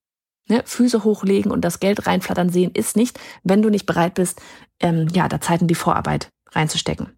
Ne, 0.47 0.61
Füße 0.63 1.03
hochlegen 1.03 1.51
und 1.51 1.61
das 1.61 1.79
Geld 1.79 2.05
reinflattern 2.05 2.49
sehen 2.49 2.71
ist 2.71 2.95
nicht, 2.95 3.19
wenn 3.43 3.63
du 3.63 3.69
nicht 3.69 3.87
bereit 3.87 4.13
bist, 4.13 4.41
ähm, 4.79 5.07
ja, 5.11 5.27
da 5.27 5.41
Zeit 5.41 5.61
in 5.61 5.67
die 5.67 5.75
Vorarbeit 5.75 6.29
reinzustecken. 6.51 7.17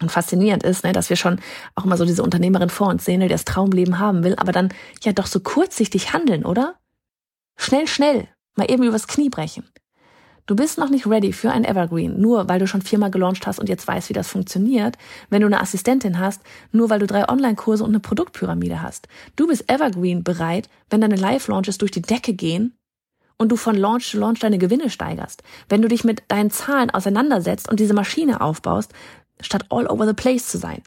Und 0.00 0.10
faszinierend 0.10 0.62
ist, 0.62 0.84
ne, 0.84 0.92
dass 0.92 1.10
wir 1.10 1.16
schon 1.16 1.40
auch 1.74 1.84
immer 1.84 1.96
so 1.96 2.04
diese 2.04 2.22
Unternehmerin 2.22 2.70
vor 2.70 2.88
uns 2.88 3.04
sehen, 3.04 3.20
die 3.20 3.28
das 3.28 3.44
Traumleben 3.44 3.98
haben 3.98 4.24
will, 4.24 4.34
aber 4.36 4.52
dann 4.52 4.72
ja 5.02 5.12
doch 5.12 5.26
so 5.26 5.40
kurzsichtig 5.40 6.12
handeln, 6.12 6.44
oder? 6.44 6.76
Schnell, 7.56 7.88
schnell, 7.88 8.28
mal 8.56 8.70
eben 8.70 8.84
übers 8.84 9.08
Knie 9.08 9.30
brechen. 9.30 9.64
Du 10.48 10.56
bist 10.56 10.78
noch 10.78 10.88
nicht 10.88 11.06
ready 11.06 11.34
für 11.34 11.50
ein 11.50 11.64
Evergreen, 11.64 12.18
nur 12.18 12.48
weil 12.48 12.58
du 12.58 12.66
schon 12.66 12.80
viermal 12.80 13.10
gelauncht 13.10 13.46
hast 13.46 13.60
und 13.60 13.68
jetzt 13.68 13.86
weißt, 13.86 14.08
wie 14.08 14.14
das 14.14 14.28
funktioniert. 14.28 14.96
Wenn 15.28 15.42
du 15.42 15.46
eine 15.46 15.60
Assistentin 15.60 16.18
hast, 16.18 16.40
nur 16.72 16.88
weil 16.88 17.00
du 17.00 17.06
drei 17.06 17.28
Online-Kurse 17.28 17.84
und 17.84 17.90
eine 17.90 18.00
Produktpyramide 18.00 18.80
hast. 18.80 19.08
Du 19.36 19.46
bist 19.46 19.70
Evergreen 19.70 20.24
bereit, 20.24 20.70
wenn 20.88 21.02
deine 21.02 21.16
Live-Launches 21.16 21.76
durch 21.76 21.90
die 21.90 22.00
Decke 22.00 22.32
gehen 22.32 22.78
und 23.36 23.50
du 23.50 23.56
von 23.56 23.76
Launch 23.76 24.08
zu 24.08 24.18
Launch 24.18 24.40
deine 24.40 24.56
Gewinne 24.56 24.88
steigerst. 24.88 25.42
Wenn 25.68 25.82
du 25.82 25.88
dich 25.88 26.02
mit 26.02 26.22
deinen 26.28 26.50
Zahlen 26.50 26.88
auseinandersetzt 26.88 27.68
und 27.68 27.78
diese 27.78 27.92
Maschine 27.92 28.40
aufbaust, 28.40 28.94
statt 29.40 29.66
all 29.70 29.86
over 29.86 30.06
the 30.06 30.14
place 30.14 30.48
zu 30.48 30.58
sein. 30.58 30.82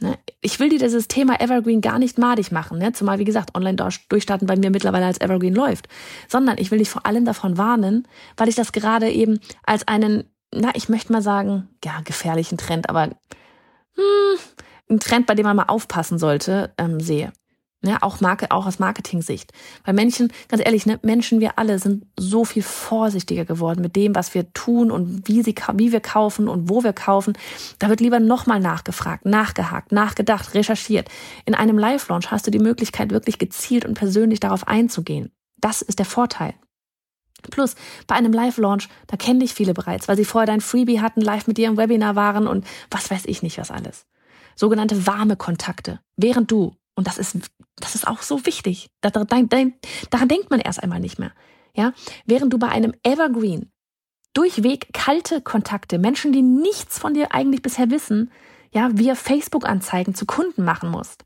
Ne? 0.00 0.18
Ich 0.40 0.58
will 0.58 0.68
dir 0.68 0.78
dieses 0.78 1.08
Thema 1.08 1.40
Evergreen 1.40 1.80
gar 1.80 1.98
nicht 1.98 2.18
madig 2.18 2.50
machen, 2.50 2.78
ne? 2.78 2.92
zumal 2.92 3.18
wie 3.18 3.24
gesagt 3.24 3.54
online 3.54 3.76
durchstarten 4.08 4.46
bei 4.46 4.56
mir 4.56 4.70
mittlerweile 4.70 5.06
als 5.06 5.20
Evergreen 5.20 5.54
läuft, 5.54 5.88
sondern 6.28 6.58
ich 6.58 6.70
will 6.70 6.78
dich 6.78 6.90
vor 6.90 7.06
allem 7.06 7.24
davon 7.24 7.58
warnen, 7.58 8.08
weil 8.36 8.48
ich 8.48 8.54
das 8.56 8.72
gerade 8.72 9.10
eben 9.10 9.40
als 9.62 9.86
einen, 9.86 10.24
na, 10.52 10.70
ich 10.74 10.88
möchte 10.88 11.12
mal 11.12 11.22
sagen, 11.22 11.68
ja, 11.84 12.00
gefährlichen 12.04 12.58
Trend, 12.58 12.88
aber 12.88 13.10
hm, 13.94 14.38
ein 14.90 15.00
Trend, 15.00 15.26
bei 15.26 15.34
dem 15.34 15.46
man 15.46 15.56
mal 15.56 15.64
aufpassen 15.64 16.18
sollte, 16.18 16.72
ähm, 16.78 17.00
sehe. 17.00 17.32
Ja, 17.84 17.98
auch 18.00 18.20
Marke, 18.22 18.50
auch 18.50 18.66
aus 18.66 18.78
Marketing-Sicht. 18.78 19.52
Weil 19.84 19.92
Menschen, 19.92 20.32
ganz 20.48 20.62
ehrlich, 20.64 20.86
ne, 20.86 20.98
Menschen, 21.02 21.40
wir 21.40 21.58
alle 21.58 21.78
sind 21.78 22.06
so 22.18 22.46
viel 22.46 22.62
vorsichtiger 22.62 23.44
geworden 23.44 23.82
mit 23.82 23.94
dem, 23.94 24.14
was 24.14 24.32
wir 24.34 24.50
tun 24.54 24.90
und 24.90 25.28
wie 25.28 25.42
sie, 25.42 25.54
wie 25.74 25.92
wir 25.92 26.00
kaufen 26.00 26.48
und 26.48 26.70
wo 26.70 26.82
wir 26.82 26.94
kaufen. 26.94 27.36
Da 27.78 27.90
wird 27.90 28.00
lieber 28.00 28.20
nochmal 28.20 28.58
nachgefragt, 28.58 29.26
nachgehakt, 29.26 29.92
nachgedacht, 29.92 30.54
recherchiert. 30.54 31.10
In 31.44 31.54
einem 31.54 31.76
Live-Launch 31.76 32.30
hast 32.30 32.46
du 32.46 32.50
die 32.50 32.58
Möglichkeit, 32.58 33.10
wirklich 33.10 33.38
gezielt 33.38 33.84
und 33.84 33.94
persönlich 33.94 34.40
darauf 34.40 34.66
einzugehen. 34.66 35.30
Das 35.58 35.82
ist 35.82 35.98
der 35.98 36.06
Vorteil. 36.06 36.54
Plus, 37.50 37.74
bei 38.06 38.14
einem 38.14 38.32
Live-Launch, 38.32 38.88
da 39.08 39.18
kennen 39.18 39.40
dich 39.40 39.52
viele 39.52 39.74
bereits, 39.74 40.08
weil 40.08 40.16
sie 40.16 40.24
vorher 40.24 40.46
dein 40.46 40.62
Freebie 40.62 41.02
hatten, 41.02 41.20
live 41.20 41.46
mit 41.46 41.58
dir 41.58 41.68
im 41.68 41.76
Webinar 41.76 42.16
waren 42.16 42.46
und 42.46 42.66
was 42.90 43.10
weiß 43.10 43.26
ich 43.26 43.42
nicht 43.42 43.58
was 43.58 43.70
alles. 43.70 44.06
Sogenannte 44.56 45.06
warme 45.06 45.36
Kontakte. 45.36 46.00
Während 46.16 46.50
du 46.50 46.74
und 46.94 47.06
das 47.06 47.18
ist, 47.18 47.36
das 47.76 47.94
ist 47.94 48.06
auch 48.06 48.22
so 48.22 48.46
wichtig. 48.46 48.88
Daran, 49.00 49.48
denkt 49.48 50.50
man 50.50 50.60
erst 50.60 50.82
einmal 50.82 51.00
nicht 51.00 51.18
mehr. 51.18 51.32
Ja, 51.76 51.92
während 52.24 52.52
du 52.52 52.58
bei 52.58 52.68
einem 52.68 52.94
Evergreen 53.02 53.72
durchweg 54.32 54.92
kalte 54.92 55.40
Kontakte, 55.40 55.98
Menschen, 55.98 56.32
die 56.32 56.42
nichts 56.42 56.98
von 56.98 57.14
dir 57.14 57.34
eigentlich 57.34 57.62
bisher 57.62 57.90
wissen, 57.90 58.30
ja, 58.72 58.90
via 58.92 59.14
Facebook-Anzeigen 59.14 60.14
zu 60.14 60.26
Kunden 60.26 60.64
machen 60.64 60.90
musst. 60.90 61.24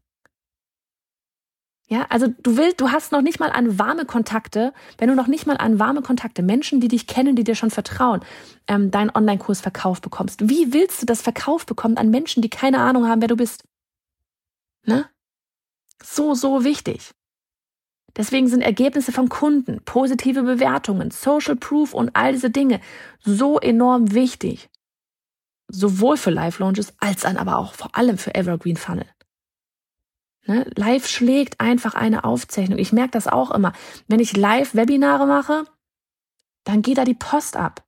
Ja, 1.91 2.05
also 2.11 2.27
du 2.43 2.59
willst, 2.59 2.83
du 2.83 2.91
hast 2.91 3.13
noch 3.13 3.23
nicht 3.23 3.41
mal 3.41 3.51
an 3.51 3.79
warme 3.79 4.05
Kontakte, 4.05 4.75
wenn 4.99 5.09
du 5.09 5.15
noch 5.15 5.27
nicht 5.27 5.47
mal 5.47 5.57
an 5.57 5.79
warme 5.79 6.03
Kontakte, 6.03 6.43
Menschen, 6.43 6.81
die 6.81 6.89
dich 6.89 7.07
kennen, 7.07 7.35
die 7.35 7.45
dir 7.45 7.55
schon 7.55 7.71
vertrauen, 7.71 8.21
ähm, 8.67 8.91
deinen 8.91 9.11
Online-Kurs 9.11 9.63
verkauft 9.63 10.03
bekommst. 10.03 10.51
Wie 10.51 10.75
willst 10.75 11.01
du 11.01 11.07
das 11.07 11.23
verkauft 11.23 11.67
bekommen 11.67 11.97
an 11.97 12.11
Menschen, 12.11 12.43
die 12.43 12.51
keine 12.51 12.81
Ahnung 12.81 13.09
haben, 13.09 13.23
wer 13.23 13.29
du 13.29 13.37
bist? 13.37 13.65
Ne? 14.85 15.09
So, 16.03 16.35
so 16.35 16.65
wichtig. 16.65 17.11
Deswegen 18.17 18.49
sind 18.49 18.63
Ergebnisse 18.63 19.13
von 19.13 19.29
Kunden, 19.29 19.81
positive 19.85 20.43
Bewertungen, 20.43 21.11
Social 21.11 21.57
Proof 21.57 21.95
und 21.95 22.11
all 22.15 22.33
diese 22.33 22.51
Dinge 22.51 22.81
so 23.21 23.59
enorm 23.61 24.13
wichtig. 24.13 24.69
Sowohl 25.69 26.17
für 26.17 26.31
Live-Launches 26.31 26.95
als 26.99 27.21
dann 27.23 27.37
aber 27.37 27.59
auch 27.59 27.75
vor 27.75 27.95
allem 27.95 28.19
für 28.19 28.35
Evergreen 28.35 28.77
Funnel. 28.77 29.07
Ne? 30.47 30.69
Live 30.75 31.07
schlägt 31.07 31.61
einfach 31.61 31.95
eine 31.95 32.25
Aufzeichnung. 32.25 32.79
Ich 32.79 32.93
merke 32.93 33.11
das 33.11 33.29
auch 33.29 33.51
immer. 33.51 33.73
Wenn 34.09 34.19
ich 34.19 34.37
Live-Webinare 34.37 35.27
mache, 35.27 35.65
dann 36.65 36.83
geht 36.83 36.99
da 36.99 37.05
die 37.05 37.15
Post 37.15 37.57
ab. 37.57 37.85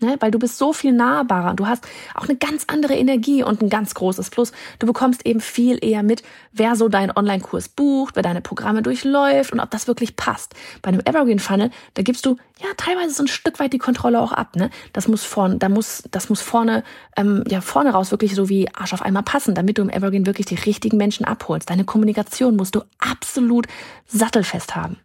Ne? 0.00 0.16
Weil 0.20 0.30
du 0.30 0.38
bist 0.38 0.58
so 0.58 0.72
viel 0.72 0.92
nahbarer. 0.92 1.54
Du 1.54 1.66
hast 1.66 1.86
auch 2.14 2.28
eine 2.28 2.36
ganz 2.36 2.64
andere 2.68 2.94
Energie 2.94 3.42
und 3.42 3.62
ein 3.62 3.68
ganz 3.68 3.94
großes 3.94 4.30
Plus. 4.30 4.52
Du 4.78 4.86
bekommst 4.86 5.26
eben 5.26 5.40
viel 5.40 5.78
eher 5.82 6.02
mit, 6.02 6.22
wer 6.52 6.76
so 6.76 6.88
deinen 6.88 7.10
Online-Kurs 7.10 7.68
bucht, 7.68 8.14
wer 8.16 8.22
deine 8.22 8.40
Programme 8.40 8.82
durchläuft 8.82 9.52
und 9.52 9.60
ob 9.60 9.70
das 9.70 9.88
wirklich 9.88 10.16
passt. 10.16 10.54
Bei 10.82 10.88
einem 10.88 11.00
Evergreen 11.04 11.40
Funnel, 11.40 11.70
da 11.94 12.02
gibst 12.02 12.26
du 12.26 12.36
ja 12.60 12.68
teilweise 12.76 13.14
so 13.14 13.24
ein 13.24 13.28
Stück 13.28 13.58
weit 13.58 13.72
die 13.72 13.78
Kontrolle 13.78 14.20
auch 14.20 14.32
ab. 14.32 14.54
Ne? 14.56 14.70
Das 14.92 15.08
muss 15.08 15.24
vorne, 15.24 15.56
da 15.58 15.68
muss, 15.68 16.04
das 16.10 16.28
muss 16.28 16.40
vorne, 16.40 16.84
ähm, 17.16 17.42
ja 17.48 17.60
vorne 17.60 17.90
raus 17.90 18.10
wirklich 18.10 18.34
so 18.34 18.48
wie 18.48 18.68
Arsch 18.74 18.92
auf 18.92 19.02
einmal 19.02 19.24
passen, 19.24 19.54
damit 19.54 19.78
du 19.78 19.82
im 19.82 19.90
Evergreen 19.90 20.26
wirklich 20.26 20.46
die 20.46 20.54
richtigen 20.54 20.96
Menschen 20.96 21.24
abholst. 21.24 21.70
Deine 21.70 21.84
Kommunikation 21.84 22.56
musst 22.56 22.74
du 22.74 22.82
absolut 22.98 23.66
sattelfest 24.06 24.76
haben. 24.76 24.98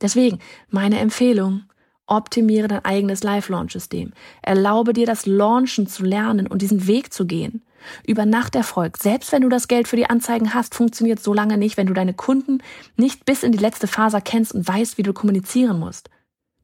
Deswegen 0.00 0.38
meine 0.70 0.98
Empfehlung 0.98 1.64
Optimiere 2.08 2.68
dein 2.68 2.84
eigenes 2.84 3.22
Live-Launch-System. 3.22 4.12
Erlaube 4.42 4.92
dir 4.92 5.06
das 5.06 5.26
Launchen 5.26 5.86
zu 5.86 6.04
lernen 6.04 6.46
und 6.46 6.62
diesen 6.62 6.86
Weg 6.86 7.12
zu 7.12 7.26
gehen. 7.26 7.62
Über 8.06 8.26
Nachterfolg, 8.26 8.96
selbst 8.96 9.30
wenn 9.30 9.42
du 9.42 9.48
das 9.48 9.68
Geld 9.68 9.86
für 9.86 9.96
die 9.96 10.10
Anzeigen 10.10 10.54
hast, 10.54 10.74
funktioniert 10.74 11.20
so 11.20 11.32
lange 11.32 11.56
nicht, 11.56 11.76
wenn 11.76 11.86
du 11.86 11.94
deine 11.94 12.14
Kunden 12.14 12.62
nicht 12.96 13.24
bis 13.24 13.42
in 13.42 13.52
die 13.52 13.58
letzte 13.58 13.86
Faser 13.86 14.20
kennst 14.20 14.52
und 14.52 14.66
weißt, 14.66 14.98
wie 14.98 15.02
du 15.02 15.12
kommunizieren 15.12 15.78
musst. 15.78 16.10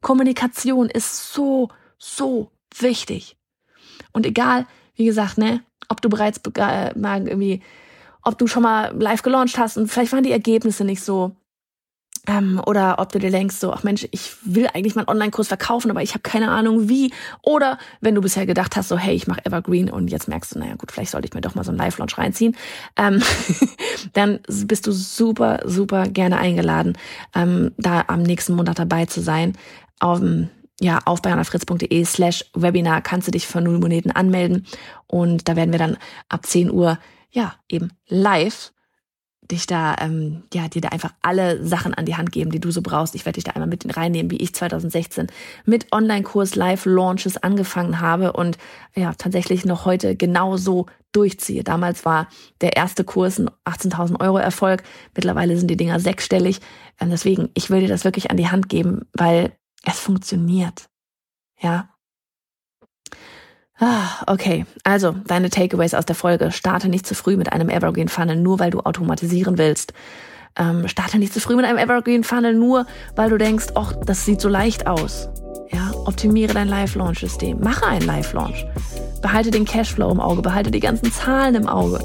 Kommunikation 0.00 0.90
ist 0.90 1.32
so, 1.32 1.68
so 1.98 2.50
wichtig. 2.78 3.36
Und 4.12 4.26
egal, 4.26 4.66
wie 4.96 5.04
gesagt, 5.04 5.38
ne, 5.38 5.62
ob 5.88 6.00
du 6.02 6.08
bereits 6.08 6.40
äh, 6.56 6.98
mal 6.98 7.26
irgendwie, 7.26 7.62
ob 8.22 8.38
du 8.38 8.46
schon 8.46 8.62
mal 8.62 8.94
live 8.98 9.22
gelauncht 9.22 9.58
hast 9.58 9.76
und 9.76 9.88
vielleicht 9.88 10.12
waren 10.12 10.24
die 10.24 10.32
Ergebnisse 10.32 10.84
nicht 10.84 11.02
so, 11.02 11.36
ähm, 12.26 12.60
oder 12.64 12.98
ob 12.98 13.12
du 13.12 13.18
dir 13.18 13.30
denkst, 13.30 13.56
so, 13.56 13.72
ach 13.72 13.82
Mensch, 13.82 14.06
ich 14.10 14.32
will 14.42 14.68
eigentlich 14.72 14.94
meinen 14.94 15.08
Online-Kurs 15.08 15.48
verkaufen, 15.48 15.90
aber 15.90 16.02
ich 16.02 16.10
habe 16.10 16.22
keine 16.22 16.50
Ahnung 16.50 16.88
wie. 16.88 17.12
Oder 17.42 17.78
wenn 18.00 18.14
du 18.14 18.20
bisher 18.20 18.46
gedacht 18.46 18.76
hast, 18.76 18.88
so, 18.88 18.96
hey, 18.96 19.14
ich 19.14 19.26
mache 19.26 19.44
Evergreen 19.44 19.90
und 19.90 20.08
jetzt 20.08 20.28
merkst 20.28 20.54
du, 20.54 20.58
naja 20.58 20.74
gut, 20.76 20.90
vielleicht 20.90 21.10
sollte 21.10 21.28
ich 21.28 21.34
mir 21.34 21.40
doch 21.40 21.54
mal 21.54 21.64
so 21.64 21.70
einen 21.70 21.78
Live-Launch 21.78 22.16
reinziehen, 22.16 22.56
ähm, 22.96 23.22
dann 24.14 24.40
bist 24.66 24.86
du 24.86 24.92
super, 24.92 25.60
super 25.64 26.08
gerne 26.08 26.38
eingeladen, 26.38 26.96
ähm, 27.34 27.72
da 27.76 28.04
am 28.06 28.22
nächsten 28.22 28.54
Monat 28.54 28.78
dabei 28.78 29.06
zu 29.06 29.20
sein. 29.20 29.54
Auf, 30.00 30.20
ja, 30.80 31.00
auf 31.04 31.22
bayernafritz.de 31.22 32.04
slash 32.04 32.44
Webinar 32.54 33.00
kannst 33.00 33.28
du 33.28 33.32
dich 33.32 33.46
für 33.46 33.60
null 33.60 33.78
Moneten 33.78 34.10
anmelden 34.10 34.66
und 35.06 35.48
da 35.48 35.56
werden 35.56 35.72
wir 35.72 35.78
dann 35.78 35.96
ab 36.28 36.46
10 36.46 36.70
Uhr 36.70 36.98
ja, 37.30 37.54
eben 37.68 37.90
live 38.08 38.72
dich 39.50 39.66
da, 39.66 39.96
ähm, 40.00 40.42
ja, 40.52 40.68
dir 40.68 40.80
da 40.80 40.88
einfach 40.88 41.12
alle 41.22 41.64
Sachen 41.64 41.94
an 41.94 42.06
die 42.06 42.16
Hand 42.16 42.32
geben, 42.32 42.50
die 42.50 42.60
du 42.60 42.70
so 42.70 42.82
brauchst. 42.82 43.14
Ich 43.14 43.24
werde 43.26 43.36
dich 43.36 43.44
da 43.44 43.52
einmal 43.52 43.68
mit 43.68 43.96
reinnehmen, 43.96 44.30
wie 44.30 44.38
ich 44.38 44.54
2016 44.54 45.26
mit 45.64 45.92
Online-Kurs 45.92 46.54
Live-Launches 46.54 47.36
angefangen 47.36 48.00
habe 48.00 48.32
und 48.32 48.58
ja, 48.94 49.12
tatsächlich 49.16 49.64
noch 49.64 49.84
heute 49.84 50.16
genauso 50.16 50.86
durchziehe. 51.12 51.62
Damals 51.62 52.04
war 52.04 52.28
der 52.60 52.76
erste 52.76 53.04
Kurs 53.04 53.38
ein 53.38 53.50
18.000 53.64 54.20
Euro 54.20 54.38
Erfolg. 54.38 54.82
Mittlerweile 55.14 55.56
sind 55.56 55.68
die 55.68 55.76
Dinger 55.76 56.00
sechsstellig. 56.00 56.60
Ähm, 57.00 57.10
deswegen, 57.10 57.50
ich 57.54 57.70
will 57.70 57.80
dir 57.80 57.88
das 57.88 58.04
wirklich 58.04 58.30
an 58.30 58.36
die 58.36 58.48
Hand 58.48 58.68
geben, 58.68 59.02
weil 59.12 59.52
es 59.84 59.98
funktioniert. 59.98 60.88
Ja, 61.60 61.88
okay. 64.26 64.66
Also, 64.82 65.14
deine 65.26 65.50
Takeaways 65.50 65.94
aus 65.94 66.06
der 66.06 66.16
Folge. 66.16 66.52
Starte 66.52 66.88
nicht 66.88 67.06
zu 67.06 67.14
früh 67.14 67.36
mit 67.36 67.52
einem 67.52 67.68
Evergreen 67.68 68.08
Funnel, 68.08 68.36
nur 68.36 68.58
weil 68.58 68.70
du 68.70 68.80
automatisieren 68.80 69.58
willst. 69.58 69.92
Ähm, 70.56 70.86
starte 70.86 71.18
nicht 71.18 71.32
zu 71.32 71.40
früh 71.40 71.56
mit 71.56 71.64
einem 71.64 71.78
Evergreen 71.78 72.24
Funnel, 72.24 72.54
nur 72.54 72.86
weil 73.16 73.30
du 73.30 73.38
denkst, 73.38 73.68
ach, 73.74 73.92
das 74.06 74.24
sieht 74.24 74.40
so 74.40 74.48
leicht 74.48 74.86
aus. 74.86 75.28
Ja, 75.72 75.90
optimiere 76.04 76.54
dein 76.54 76.68
Live-Launch-System. 76.68 77.58
Mache 77.60 77.86
einen 77.86 78.06
Live-Launch. 78.06 78.64
Behalte 79.22 79.50
den 79.50 79.64
Cashflow 79.64 80.10
im 80.10 80.20
Auge, 80.20 80.42
behalte 80.42 80.70
die 80.70 80.80
ganzen 80.80 81.10
Zahlen 81.10 81.56
im 81.56 81.66
Auge 81.66 81.98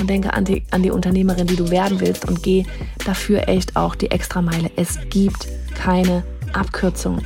und 0.00 0.10
denke 0.10 0.32
an 0.32 0.44
die, 0.44 0.64
an 0.72 0.82
die 0.82 0.90
Unternehmerin, 0.90 1.46
die 1.46 1.56
du 1.56 1.70
werden 1.70 2.00
willst 2.00 2.26
und 2.26 2.42
geh 2.42 2.64
dafür 3.04 3.48
echt 3.48 3.76
auch 3.76 3.94
die 3.94 4.10
extra 4.10 4.42
Meile. 4.42 4.70
Es 4.76 4.98
gibt 5.10 5.46
keine 5.74 6.24
Abkürzung. 6.52 7.20